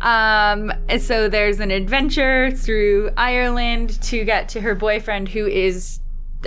Um, 0.00 0.72
and 0.88 1.00
so 1.00 1.28
there's 1.28 1.60
an 1.60 1.70
adventure 1.70 2.50
through 2.50 3.10
Ireland 3.16 4.00
to 4.04 4.24
get 4.24 4.48
to 4.50 4.60
her 4.60 4.74
boyfriend, 4.74 5.28
who 5.28 5.46
is 5.46 6.00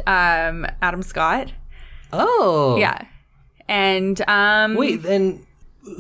um, 0.08 0.66
Adam 0.82 1.04
Scott. 1.04 1.52
Oh. 2.12 2.78
Yeah. 2.78 3.06
And 3.68 4.22
um, 4.28 4.76
Wait, 4.76 5.04
then 5.04 5.46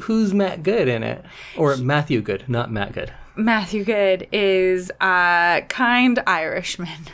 who's 0.01 0.33
Matt 0.33 0.63
Goode 0.63 0.87
in 0.87 1.03
it? 1.03 1.23
Or 1.57 1.77
Matthew 1.77 2.21
Goode, 2.21 2.45
not 2.47 2.71
Matt 2.71 2.93
Goode. 2.93 3.13
Matthew 3.35 3.83
Goode 3.83 4.27
is 4.31 4.91
a 5.01 5.63
kind 5.69 6.21
Irishman. 6.25 7.07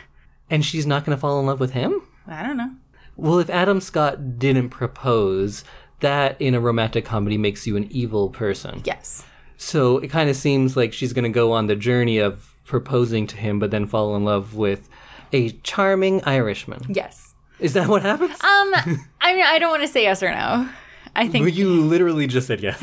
And 0.48 0.64
she's 0.64 0.86
not 0.86 1.04
going 1.04 1.16
to 1.16 1.20
fall 1.20 1.38
in 1.40 1.46
love 1.46 1.60
with 1.60 1.72
him? 1.72 2.02
I 2.26 2.42
don't 2.42 2.56
know. 2.56 2.72
Well, 3.16 3.38
if 3.38 3.50
Adam 3.50 3.80
Scott 3.80 4.38
didn't 4.38 4.70
propose, 4.70 5.64
that 6.00 6.40
in 6.40 6.54
a 6.54 6.60
romantic 6.60 7.04
comedy 7.04 7.38
makes 7.38 7.66
you 7.66 7.76
an 7.76 7.90
evil 7.90 8.30
person. 8.30 8.82
Yes. 8.84 9.24
So 9.62 9.98
it 9.98 10.08
kind 10.08 10.30
of 10.30 10.36
seems 10.36 10.74
like 10.74 10.94
she's 10.94 11.12
going 11.12 11.24
to 11.24 11.28
go 11.28 11.52
on 11.52 11.66
the 11.66 11.76
journey 11.76 12.16
of 12.16 12.54
proposing 12.64 13.26
to 13.26 13.36
him, 13.36 13.58
but 13.58 13.70
then 13.70 13.84
fall 13.86 14.16
in 14.16 14.24
love 14.24 14.54
with 14.54 14.88
a 15.34 15.50
charming 15.62 16.24
Irishman. 16.24 16.80
Yes. 16.88 17.34
Is 17.58 17.74
that 17.74 17.86
what 17.86 18.00
happens? 18.00 18.30
Um, 18.32 18.38
I 19.20 19.34
mean, 19.34 19.44
I 19.44 19.58
don't 19.58 19.70
want 19.70 19.82
to 19.82 19.88
say 19.88 20.02
yes 20.04 20.22
or 20.22 20.30
no. 20.30 20.66
I 21.14 21.28
think. 21.28 21.54
You 21.54 21.68
literally 21.82 22.26
just 22.26 22.46
said 22.46 22.60
yes. 22.62 22.82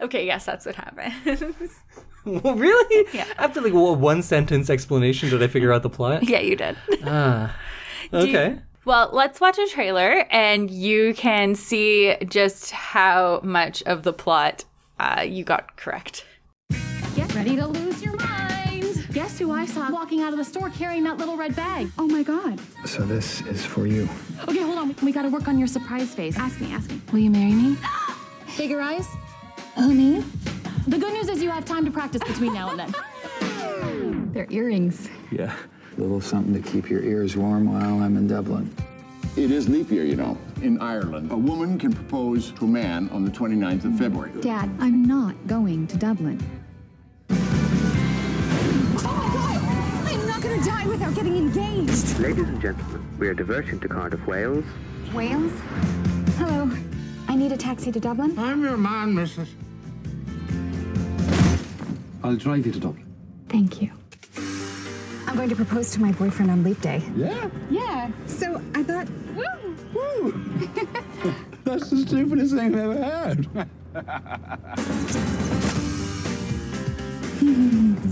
Okay, 0.00 0.24
yes, 0.24 0.46
that's 0.46 0.64
what 0.64 0.76
happens. 0.76 1.82
well, 2.24 2.54
really? 2.54 3.06
Yeah. 3.12 3.26
After 3.38 3.60
like 3.60 3.72
wha- 3.74 3.92
one 3.92 4.22
sentence 4.22 4.70
explanation, 4.70 5.28
did 5.28 5.42
I 5.42 5.46
figure 5.46 5.72
out 5.74 5.82
the 5.82 5.90
plot? 5.90 6.26
yeah, 6.28 6.40
you 6.40 6.56
did. 6.56 6.76
Ah, 7.04 7.54
Okay. 8.14 8.58
Well, 8.86 9.10
let's 9.12 9.40
watch 9.40 9.58
a 9.58 9.66
trailer 9.66 10.24
and 10.30 10.70
you 10.70 11.12
can 11.14 11.54
see 11.54 12.16
just 12.28 12.70
how 12.70 13.40
much 13.42 13.82
of 13.82 14.04
the 14.04 14.12
plot 14.12 14.64
uh, 14.98 15.22
you 15.22 15.44
got 15.44 15.76
correct. 15.76 16.24
Get 17.14 17.34
ready 17.34 17.56
to 17.56 17.66
lose 17.66 18.02
your 18.02 18.16
mind. 18.16 19.06
Guess 19.12 19.38
who 19.38 19.50
I 19.50 19.64
saw 19.64 19.90
walking 19.90 20.20
out 20.20 20.32
of 20.32 20.38
the 20.38 20.44
store 20.44 20.68
carrying 20.70 21.04
that 21.04 21.16
little 21.16 21.36
red 21.36 21.56
bag? 21.56 21.88
Oh 21.98 22.06
my 22.06 22.22
god. 22.22 22.60
So 22.84 23.02
this 23.02 23.40
is 23.42 23.64
for 23.64 23.86
you. 23.86 24.08
Okay, 24.46 24.60
hold 24.60 24.78
on. 24.78 24.94
We 25.02 25.12
gotta 25.12 25.30
work 25.30 25.48
on 25.48 25.58
your 25.58 25.68
surprise 25.68 26.14
face. 26.14 26.36
Ask 26.38 26.60
me, 26.60 26.72
ask 26.72 26.90
me. 26.90 27.00
Will 27.12 27.20
you 27.20 27.30
marry 27.30 27.52
me? 27.52 27.76
Bigger 28.58 28.80
eyes? 28.80 29.06
Oh, 29.78 29.88
me? 29.88 30.24
The 30.86 30.98
good 30.98 31.12
news 31.12 31.28
is 31.28 31.42
you 31.42 31.50
have 31.50 31.64
time 31.64 31.84
to 31.84 31.90
practice 31.90 32.22
between 32.22 32.54
now 32.54 32.70
and 32.70 32.78
then. 32.78 34.32
They're 34.32 34.46
earrings. 34.50 35.08
Yeah. 35.30 35.54
A 35.96 36.00
little 36.00 36.20
something 36.20 36.52
to 36.62 36.70
keep 36.70 36.90
your 36.90 37.02
ears 37.02 37.36
warm 37.36 37.72
while 37.72 38.02
I'm 38.02 38.16
in 38.16 38.28
Dublin. 38.28 38.74
It 39.36 39.50
is 39.50 39.68
leap 39.68 39.90
year, 39.90 40.02
you 40.02 40.16
know, 40.16 40.38
in 40.62 40.80
Ireland. 40.80 41.30
A 41.30 41.36
woman 41.36 41.78
can 41.78 41.92
propose 41.92 42.52
to 42.52 42.64
a 42.64 42.68
man 42.68 43.10
on 43.10 43.22
the 43.22 43.30
29th 43.30 43.84
of 43.84 43.98
February. 43.98 44.32
Dad, 44.40 44.70
I'm 44.80 45.04
not 45.04 45.34
going 45.46 45.86
to 45.88 45.96
Dublin. 45.98 46.40
Oh, 49.04 50.08
no! 50.08 50.10
I'm 50.10 50.26
not 50.26 50.40
gonna 50.40 50.64
die 50.64 50.86
without 50.86 51.14
getting 51.14 51.36
engaged. 51.36 52.18
Ladies 52.18 52.48
and 52.48 52.62
gentlemen, 52.62 53.06
we 53.18 53.28
are 53.28 53.34
diverting 53.34 53.78
to 53.80 53.88
Cardiff, 53.88 54.26
Wales. 54.26 54.64
Wales? 55.12 55.52
Hello. 56.38 56.70
I 57.28 57.36
need 57.36 57.52
a 57.52 57.58
taxi 57.58 57.92
to 57.92 58.00
Dublin. 58.00 58.38
I'm 58.38 58.62
your 58.62 58.78
man, 58.78 59.14
missus. 59.14 59.50
I'll 62.24 62.36
drive 62.36 62.64
you 62.64 62.72
to 62.72 62.80
Dublin. 62.80 63.04
Thank 63.50 63.82
you. 63.82 63.90
I'm 65.36 65.40
going 65.40 65.50
to 65.50 65.56
propose 65.56 65.90
to 65.90 66.00
my 66.00 66.12
boyfriend 66.12 66.50
on 66.50 66.64
leap 66.64 66.80
day. 66.80 67.02
Yeah? 67.14 67.50
Yeah. 67.68 68.10
So 68.24 68.58
I 68.74 68.82
thought, 68.82 69.06
That's 71.64 71.90
the 71.90 71.98
stupidest 72.06 72.54
thing 72.54 72.74
I've 72.74 72.80
ever 72.80 73.04
heard. 73.04 73.68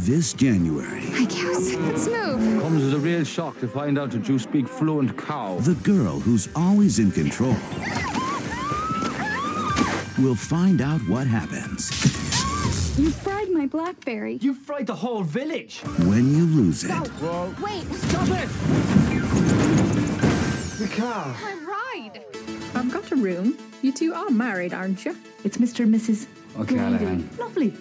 This 0.04 0.34
January, 0.34 1.04
I 1.14 1.24
guess. 1.24 1.72
Let's 1.76 2.06
move. 2.06 2.60
Comes 2.62 2.82
as 2.82 2.92
a 2.92 2.98
real 2.98 3.24
shock 3.24 3.58
to 3.60 3.68
find 3.68 3.98
out 3.98 4.10
that 4.10 4.28
you 4.28 4.38
speak 4.38 4.68
fluent 4.68 5.16
cow. 5.16 5.56
the 5.60 5.72
girl 5.76 6.20
who's 6.20 6.50
always 6.54 6.98
in 6.98 7.10
control 7.10 7.56
will 10.18 10.34
find 10.34 10.82
out 10.82 11.00
what 11.08 11.26
happens 11.26 11.88
You 12.96 13.10
fried 13.10 13.50
my 13.50 13.66
blackberry. 13.66 14.38
You 14.40 14.54
fried 14.54 14.86
the 14.86 14.94
whole 14.94 15.24
village. 15.24 15.80
when 16.06 16.32
you 16.32 16.46
lose 16.46 16.84
it. 16.84 16.90
Wait, 16.90 17.84
Stop 17.92 18.28
it! 18.28 18.48
The 20.78 20.88
car. 20.96 21.34
my 21.42 21.54
ride. 21.66 22.22
I've 22.76 22.92
got 22.92 23.10
a 23.10 23.16
room. 23.16 23.58
You 23.82 23.92
two 23.92 24.14
are 24.14 24.30
married, 24.30 24.72
aren't 24.72 25.04
you? 25.04 25.16
It's 25.42 25.56
Mr. 25.56 25.80
and 25.80 25.92
Mrs. 25.92 26.26
Okay, 26.60 26.76
Lovely. 27.36 27.74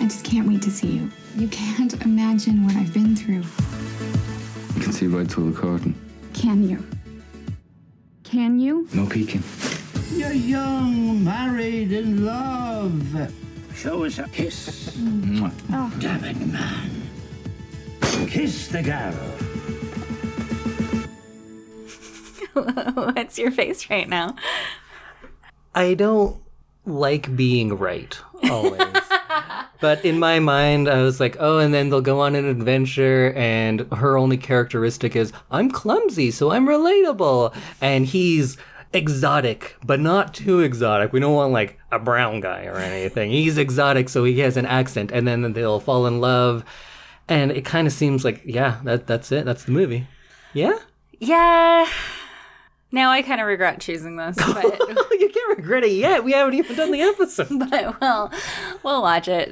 I 0.00 0.04
just 0.04 0.24
can't 0.24 0.48
wait 0.48 0.62
to 0.62 0.72
see 0.72 0.88
you. 0.88 1.10
You 1.36 1.46
can't 1.46 1.94
imagine 2.04 2.64
what 2.64 2.74
I've 2.74 2.92
been 2.92 3.14
through. 3.14 3.44
You 4.74 4.82
can 4.82 4.92
see 4.92 5.06
right 5.06 5.30
through 5.30 5.52
the 5.52 5.60
curtain. 5.60 5.94
Can 6.34 6.68
you? 6.68 6.84
Can 8.24 8.58
you? 8.58 8.88
No 8.92 9.06
peeking. 9.06 9.44
You're 10.10 10.32
young, 10.32 11.22
married, 11.22 11.92
in 11.92 12.24
love. 12.24 13.30
Show 13.76 14.04
us 14.04 14.18
a 14.18 14.24
kiss. 14.28 14.96
oh. 14.98 15.92
Damn 15.98 16.24
it, 16.24 16.38
man. 16.46 16.90
Kiss 18.26 18.68
the 18.68 18.82
girl. 18.82 19.12
What's 23.14 23.38
your 23.38 23.50
face 23.50 23.90
right 23.90 24.08
now? 24.08 24.34
I 25.74 25.92
don't 25.92 26.40
like 26.86 27.36
being 27.36 27.76
right 27.76 28.18
always. 28.50 28.80
but 29.80 30.02
in 30.04 30.18
my 30.18 30.38
mind, 30.38 30.88
I 30.88 31.02
was 31.02 31.20
like, 31.20 31.36
oh, 31.38 31.58
and 31.58 31.74
then 31.74 31.90
they'll 31.90 32.00
go 32.00 32.20
on 32.20 32.34
an 32.34 32.46
adventure, 32.46 33.34
and 33.36 33.80
her 33.92 34.16
only 34.16 34.38
characteristic 34.38 35.14
is, 35.14 35.32
I'm 35.50 35.70
clumsy, 35.70 36.30
so 36.30 36.50
I'm 36.50 36.66
relatable. 36.66 37.54
And 37.82 38.06
he's 38.06 38.56
exotic, 38.92 39.76
but 39.84 40.00
not 40.00 40.34
too 40.34 40.60
exotic. 40.60 41.12
We 41.12 41.20
don't 41.20 41.34
want 41.34 41.52
like 41.52 41.78
a 41.92 41.98
brown 41.98 42.40
guy 42.40 42.66
or 42.66 42.76
anything. 42.76 43.30
He's 43.30 43.58
exotic, 43.58 44.08
so 44.08 44.24
he 44.24 44.40
has 44.40 44.56
an 44.56 44.66
accent, 44.66 45.10
and 45.12 45.26
then 45.26 45.52
they'll 45.52 45.80
fall 45.80 46.06
in 46.06 46.20
love. 46.20 46.64
And 47.28 47.50
it 47.50 47.64
kind 47.64 47.86
of 47.86 47.92
seems 47.92 48.24
like, 48.24 48.42
yeah, 48.44 48.80
that 48.84 49.06
that's 49.06 49.32
it. 49.32 49.44
That's 49.44 49.64
the 49.64 49.72
movie. 49.72 50.06
Yeah? 50.52 50.78
Yeah. 51.18 51.88
Now 52.92 53.10
I 53.10 53.22
kind 53.22 53.40
of 53.40 53.46
regret 53.46 53.80
choosing 53.80 54.16
this, 54.16 54.36
but, 54.46 54.64
you 55.20 55.28
can't 55.28 55.58
regret 55.58 55.84
it 55.84 55.92
yet. 55.92 56.24
We 56.24 56.32
haven't 56.32 56.54
even 56.54 56.76
done 56.76 56.92
the 56.92 57.02
episode. 57.02 57.48
but 57.70 58.00
well, 58.00 58.32
we'll 58.82 59.02
watch 59.02 59.28
it. 59.28 59.50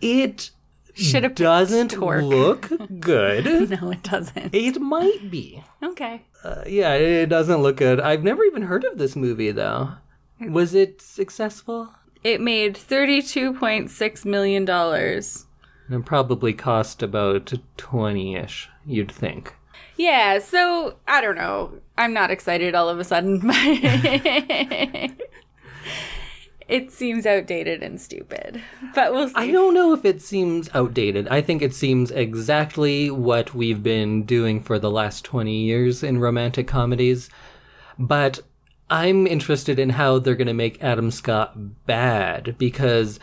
it 0.00 0.50
Should 0.94 1.22
have 1.24 1.34
doesn't 1.34 1.98
look 1.98 2.70
good. 3.00 3.70
No, 3.70 3.90
it 3.90 4.02
doesn't. 4.02 4.54
it 4.54 4.80
might 4.80 5.30
be. 5.30 5.64
Okay. 5.82 6.22
Uh, 6.44 6.62
yeah, 6.66 6.94
it 6.94 7.28
doesn't 7.28 7.62
look 7.62 7.76
good. 7.76 8.00
I've 8.00 8.22
never 8.22 8.44
even 8.44 8.62
heard 8.62 8.84
of 8.84 8.98
this 8.98 9.16
movie 9.16 9.50
though. 9.50 9.92
Was 10.40 10.74
it 10.74 11.02
successful? 11.02 11.92
It 12.22 12.40
made 12.40 12.74
$32.6 12.74 14.24
million. 14.24 14.68
And 14.68 15.24
it 15.88 16.04
probably 16.04 16.52
cost 16.52 17.02
about 17.02 17.52
20-ish, 17.76 18.68
you'd 18.84 19.10
think. 19.10 19.54
Yeah, 19.96 20.38
so 20.38 20.96
I 21.08 21.20
don't 21.20 21.36
know. 21.36 21.80
I'm 21.96 22.12
not 22.12 22.30
excited 22.30 22.74
all 22.74 22.88
of 22.88 23.00
a 23.00 23.04
sudden. 23.04 23.40
it 26.68 26.92
seems 26.92 27.26
outdated 27.26 27.82
and 27.82 28.00
stupid. 28.00 28.62
But 28.94 29.12
we'll 29.12 29.28
see. 29.28 29.34
I 29.34 29.50
don't 29.50 29.74
know 29.74 29.94
if 29.94 30.04
it 30.04 30.20
seems 30.20 30.68
outdated. 30.74 31.26
I 31.28 31.40
think 31.40 31.62
it 31.62 31.74
seems 31.74 32.10
exactly 32.10 33.10
what 33.10 33.54
we've 33.54 33.82
been 33.82 34.24
doing 34.24 34.60
for 34.60 34.78
the 34.78 34.90
last 34.90 35.24
20 35.24 35.54
years 35.54 36.02
in 36.02 36.18
romantic 36.18 36.68
comedies. 36.68 37.30
But 37.98 38.40
I'm 38.90 39.26
interested 39.26 39.78
in 39.78 39.90
how 39.90 40.18
they're 40.18 40.34
going 40.34 40.46
to 40.46 40.54
make 40.54 40.82
Adam 40.82 41.10
Scott 41.10 41.86
bad 41.86 42.56
because 42.58 43.18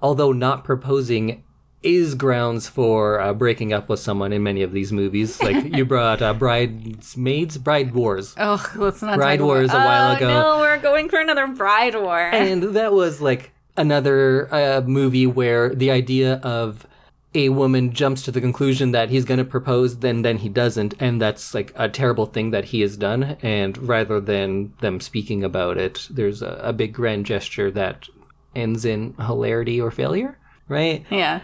although 0.00 0.32
not 0.32 0.64
proposing 0.64 1.44
is 1.82 2.14
grounds 2.16 2.68
for 2.68 3.20
uh, 3.20 3.32
breaking 3.32 3.72
up 3.72 3.88
with 3.88 4.00
someone 4.00 4.32
in 4.32 4.42
many 4.42 4.62
of 4.62 4.72
these 4.72 4.92
movies. 4.92 5.40
Like 5.48 5.76
you 5.76 5.84
brought 5.84 6.20
uh, 6.22 6.34
Bridesmaids, 6.34 7.58
Bride 7.58 7.94
Wars. 7.94 8.34
Oh, 8.38 8.64
let's 8.76 9.02
not 9.02 9.16
Bride 9.16 9.40
Wars 9.40 9.70
about- 9.70 9.82
a 9.82 9.86
while 9.86 10.12
Oh, 10.12 10.16
ago. 10.16 10.28
No, 10.28 10.58
we're 10.58 10.78
going 10.78 11.08
for 11.08 11.20
another 11.20 11.46
Bride 11.46 11.94
War. 11.94 12.18
And 12.18 12.62
that 12.74 12.92
was 12.92 13.20
like 13.20 13.52
another 13.76 14.52
uh, 14.52 14.80
movie 14.82 15.26
where 15.26 15.74
the 15.74 15.90
idea 15.90 16.34
of 16.42 16.86
a 17.34 17.50
woman 17.50 17.92
jumps 17.92 18.22
to 18.22 18.32
the 18.32 18.40
conclusion 18.40 18.90
that 18.92 19.10
he's 19.10 19.24
going 19.26 19.38
to 19.38 19.44
propose, 19.44 19.98
then 19.98 20.22
then 20.22 20.38
he 20.38 20.48
doesn't, 20.48 20.94
and 20.98 21.20
that's 21.20 21.54
like 21.54 21.72
a 21.76 21.86
terrible 21.88 22.24
thing 22.26 22.50
that 22.52 22.64
he 22.66 22.80
has 22.80 22.96
done. 22.96 23.36
And 23.42 23.76
rather 23.78 24.18
than 24.18 24.72
them 24.80 24.98
speaking 24.98 25.44
about 25.44 25.76
it, 25.76 26.08
there's 26.10 26.40
a, 26.42 26.58
a 26.62 26.72
big 26.72 26.94
grand 26.94 27.26
gesture 27.26 27.70
that 27.72 28.08
ends 28.56 28.84
in 28.86 29.14
hilarity 29.14 29.78
or 29.80 29.90
failure, 29.90 30.38
right? 30.68 31.04
yeah. 31.10 31.40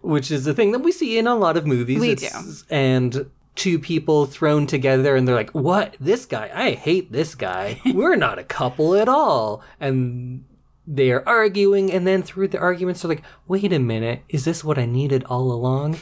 Which 0.00 0.30
is 0.30 0.44
the 0.44 0.54
thing 0.54 0.70
that 0.72 0.78
we 0.78 0.92
see 0.92 1.18
in 1.18 1.26
a 1.26 1.34
lot 1.34 1.56
of 1.56 1.66
movies. 1.66 2.00
We 2.00 2.10
It's- 2.12 2.64
And 2.70 3.30
two 3.56 3.78
people 3.80 4.26
thrown 4.26 4.66
together 4.66 5.16
and 5.16 5.26
they're 5.26 5.34
like, 5.34 5.50
what? 5.50 5.96
This 5.98 6.24
guy? 6.26 6.50
I 6.54 6.70
hate 6.72 7.10
this 7.10 7.34
guy. 7.34 7.80
We're 7.92 8.14
not 8.16 8.38
a 8.38 8.44
couple 8.44 8.94
at 8.94 9.08
all. 9.08 9.62
And 9.80 10.44
they're 10.86 11.28
arguing. 11.28 11.90
And 11.92 12.06
then 12.06 12.22
through 12.22 12.48
the 12.48 12.58
arguments, 12.60 13.02
they're 13.02 13.08
like, 13.08 13.24
wait 13.48 13.72
a 13.72 13.80
minute. 13.80 14.22
Is 14.28 14.44
this 14.44 14.62
what 14.62 14.78
I 14.78 14.86
needed 14.86 15.24
all 15.24 15.50
along? 15.50 15.98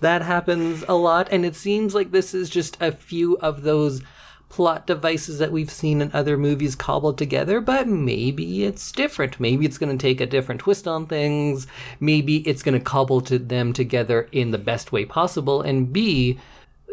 That 0.00 0.22
happens 0.22 0.84
a 0.88 0.94
lot. 0.94 1.28
And 1.30 1.46
it 1.46 1.54
seems 1.54 1.94
like 1.94 2.10
this 2.10 2.34
is 2.34 2.50
just 2.50 2.76
a 2.82 2.90
few 2.90 3.36
of 3.38 3.62
those 3.62 4.02
plot 4.48 4.86
devices 4.86 5.38
that 5.38 5.52
we've 5.52 5.70
seen 5.70 6.00
in 6.00 6.10
other 6.12 6.36
movies 6.36 6.74
cobbled 6.74 7.18
together, 7.18 7.60
but 7.60 7.88
maybe 7.88 8.64
it's 8.64 8.92
different. 8.92 9.40
Maybe 9.40 9.66
it's 9.66 9.78
going 9.78 9.96
to 9.96 10.02
take 10.02 10.20
a 10.20 10.26
different 10.26 10.60
twist 10.60 10.86
on 10.86 11.06
things. 11.06 11.66
Maybe 12.00 12.38
it's 12.48 12.62
going 12.62 12.78
to 12.78 12.84
cobble 12.84 13.20
to 13.22 13.38
them 13.38 13.72
together 13.72 14.28
in 14.32 14.52
the 14.52 14.58
best 14.58 14.92
way 14.92 15.04
possible 15.04 15.60
and 15.62 15.92
be 15.92 16.38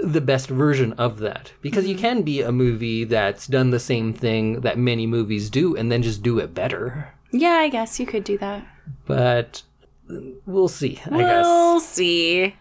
the 0.03 0.21
best 0.21 0.49
version 0.49 0.93
of 0.93 1.19
that. 1.19 1.53
Because 1.61 1.87
you 1.87 1.95
mm-hmm. 1.95 2.01
can 2.01 2.21
be 2.23 2.41
a 2.41 2.51
movie 2.51 3.03
that's 3.03 3.47
done 3.47 3.69
the 3.69 3.79
same 3.79 4.13
thing 4.13 4.61
that 4.61 4.77
many 4.77 5.05
movies 5.05 5.49
do 5.49 5.75
and 5.75 5.91
then 5.91 6.01
just 6.01 6.23
do 6.23 6.39
it 6.39 6.53
better. 6.53 7.13
Yeah, 7.31 7.53
I 7.53 7.69
guess 7.69 7.99
you 7.99 8.05
could 8.05 8.23
do 8.23 8.37
that. 8.39 8.65
But 9.05 9.63
we'll 10.45 10.67
see, 10.67 10.99
I 11.05 11.17
guess. 11.17 11.45
We'll 11.45 11.79
see. 11.79 12.55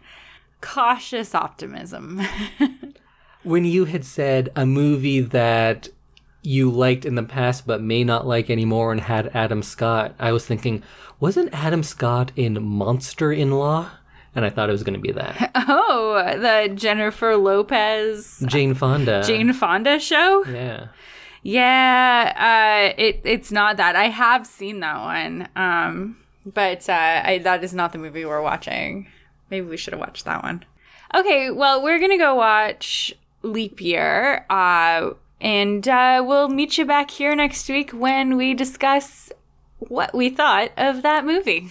Cautious 0.61 1.35
optimism. 1.35 2.23
when 3.45 3.65
you 3.65 3.85
had 3.87 4.05
said 4.05 4.51
a 4.55 4.67
movie 4.67 5.21
that 5.21 5.89
you 6.43 6.71
liked 6.71 7.05
in 7.05 7.15
the 7.15 7.23
past 7.23 7.67
but 7.67 7.81
may 7.81 8.05
not 8.05 8.27
like 8.27 8.51
anymore 8.51 8.93
and 8.93 9.01
had 9.01 9.35
Adam 9.35 9.63
Scott, 9.63 10.15
I 10.19 10.33
was 10.33 10.45
thinking, 10.47 10.83
wasn't 11.21 11.53
Adam 11.53 11.83
Scott 11.83 12.33
in 12.37 12.63
Monster 12.63 13.33
in 13.33 13.53
Law? 13.53 13.91
And 14.35 14.45
I 14.45 14.51
thought 14.51 14.71
it 14.71 14.73
was 14.73 14.83
going 14.83 14.95
to 14.95 15.01
be 15.01 15.13
that. 15.13 15.51
oh, 15.55 16.23
the 16.39 16.75
Jennifer 16.75 17.37
Lopez 17.37 18.43
Jane 18.47 18.75
Fonda. 18.75 19.23
Jane 19.23 19.53
Fonda 19.53 19.99
show? 20.01 20.45
Yeah. 20.47 20.89
Yeah, 21.43 22.93
uh, 22.95 22.95
it 22.97 23.21
it's 23.25 23.51
not 23.51 23.77
that. 23.77 23.97
I 23.97 24.05
have 24.05 24.47
seen 24.47 24.79
that 24.79 25.01
one, 25.01 25.49
um, 25.57 26.17
but 26.47 26.89
uh, 26.89 27.23
I, 27.25 27.41
that 27.43 27.65
is 27.65 27.75
not 27.75 27.93
the 27.93 27.99
movie 27.99 28.25
we're 28.25 28.41
watching. 28.41 29.09
Maybe 29.51 29.67
we 29.67 29.77
should 29.77 29.93
have 29.93 30.01
watched 30.01 30.25
that 30.25 30.45
one. 30.45 30.65
Okay, 31.13 31.51
well, 31.51 31.83
we're 31.83 31.99
gonna 31.99 32.17
go 32.17 32.37
watch 32.37 33.13
Leap 33.43 33.81
Year, 33.81 34.47
uh, 34.51 35.11
and 35.41 35.87
uh, 35.89 36.23
we'll 36.27 36.49
meet 36.49 36.79
you 36.79 36.85
back 36.85 37.11
here 37.11 37.35
next 37.35 37.69
week 37.69 37.91
when 37.91 38.37
we 38.37 38.55
discuss 38.55 39.33
what 39.79 40.15
we 40.15 40.31
thought 40.31 40.71
of 40.77 41.03
that 41.03 41.25
movie. 41.25 41.69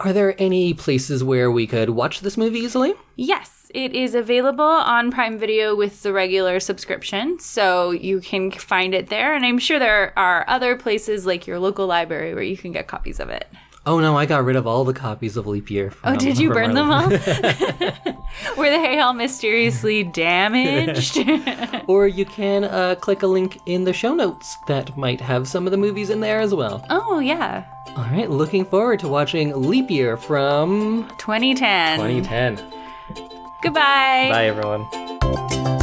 Are 0.00 0.14
there 0.14 0.34
any 0.38 0.72
places 0.72 1.22
where 1.22 1.50
we 1.50 1.66
could 1.66 1.90
watch 1.90 2.20
this 2.20 2.38
movie 2.38 2.60
easily? 2.60 2.94
Yes, 3.16 3.70
it 3.74 3.94
is 3.94 4.14
available 4.14 4.64
on 4.64 5.10
Prime 5.10 5.38
Video 5.38 5.76
with 5.76 6.02
the 6.02 6.12
regular 6.12 6.58
subscription, 6.58 7.38
so 7.38 7.90
you 7.90 8.20
can 8.20 8.50
find 8.50 8.94
it 8.94 9.08
there. 9.08 9.34
And 9.34 9.44
I'm 9.44 9.58
sure 9.58 9.78
there 9.78 10.18
are 10.18 10.46
other 10.48 10.74
places 10.74 11.26
like 11.26 11.46
your 11.46 11.58
local 11.58 11.86
library 11.86 12.32
where 12.32 12.42
you 12.42 12.56
can 12.56 12.72
get 12.72 12.86
copies 12.86 13.20
of 13.20 13.28
it. 13.28 13.46
Oh 13.90 13.98
no, 13.98 14.16
I 14.16 14.24
got 14.24 14.44
rid 14.44 14.54
of 14.54 14.68
all 14.68 14.84
the 14.84 14.92
copies 14.94 15.36
of 15.36 15.48
Leap 15.48 15.68
Year. 15.68 15.92
Oh, 16.04 16.14
did 16.14 16.38
you 16.38 16.52
burn 16.52 16.74
them 16.74 16.92
all? 16.92 17.10
Were 18.56 18.70
they 18.70 19.00
all 19.00 19.14
mysteriously 19.14 20.04
damaged? 20.04 21.18
or 21.88 22.06
you 22.06 22.24
can 22.24 22.62
uh, 22.62 22.94
click 23.00 23.24
a 23.24 23.26
link 23.26 23.58
in 23.66 23.82
the 23.82 23.92
show 23.92 24.14
notes 24.14 24.58
that 24.68 24.96
might 24.96 25.20
have 25.20 25.48
some 25.48 25.66
of 25.66 25.72
the 25.72 25.76
movies 25.76 26.08
in 26.08 26.20
there 26.20 26.38
as 26.38 26.54
well. 26.54 26.86
oh, 26.88 27.18
yeah. 27.18 27.64
All 27.96 28.04
right, 28.04 28.30
looking 28.30 28.64
forward 28.64 29.00
to 29.00 29.08
watching 29.08 29.60
Leap 29.60 29.90
Year 29.90 30.16
from 30.16 31.08
2010. 31.18 31.98
2010. 31.98 32.58
Goodbye. 33.60 34.28
Bye, 34.30 34.46
everyone. 34.46 35.79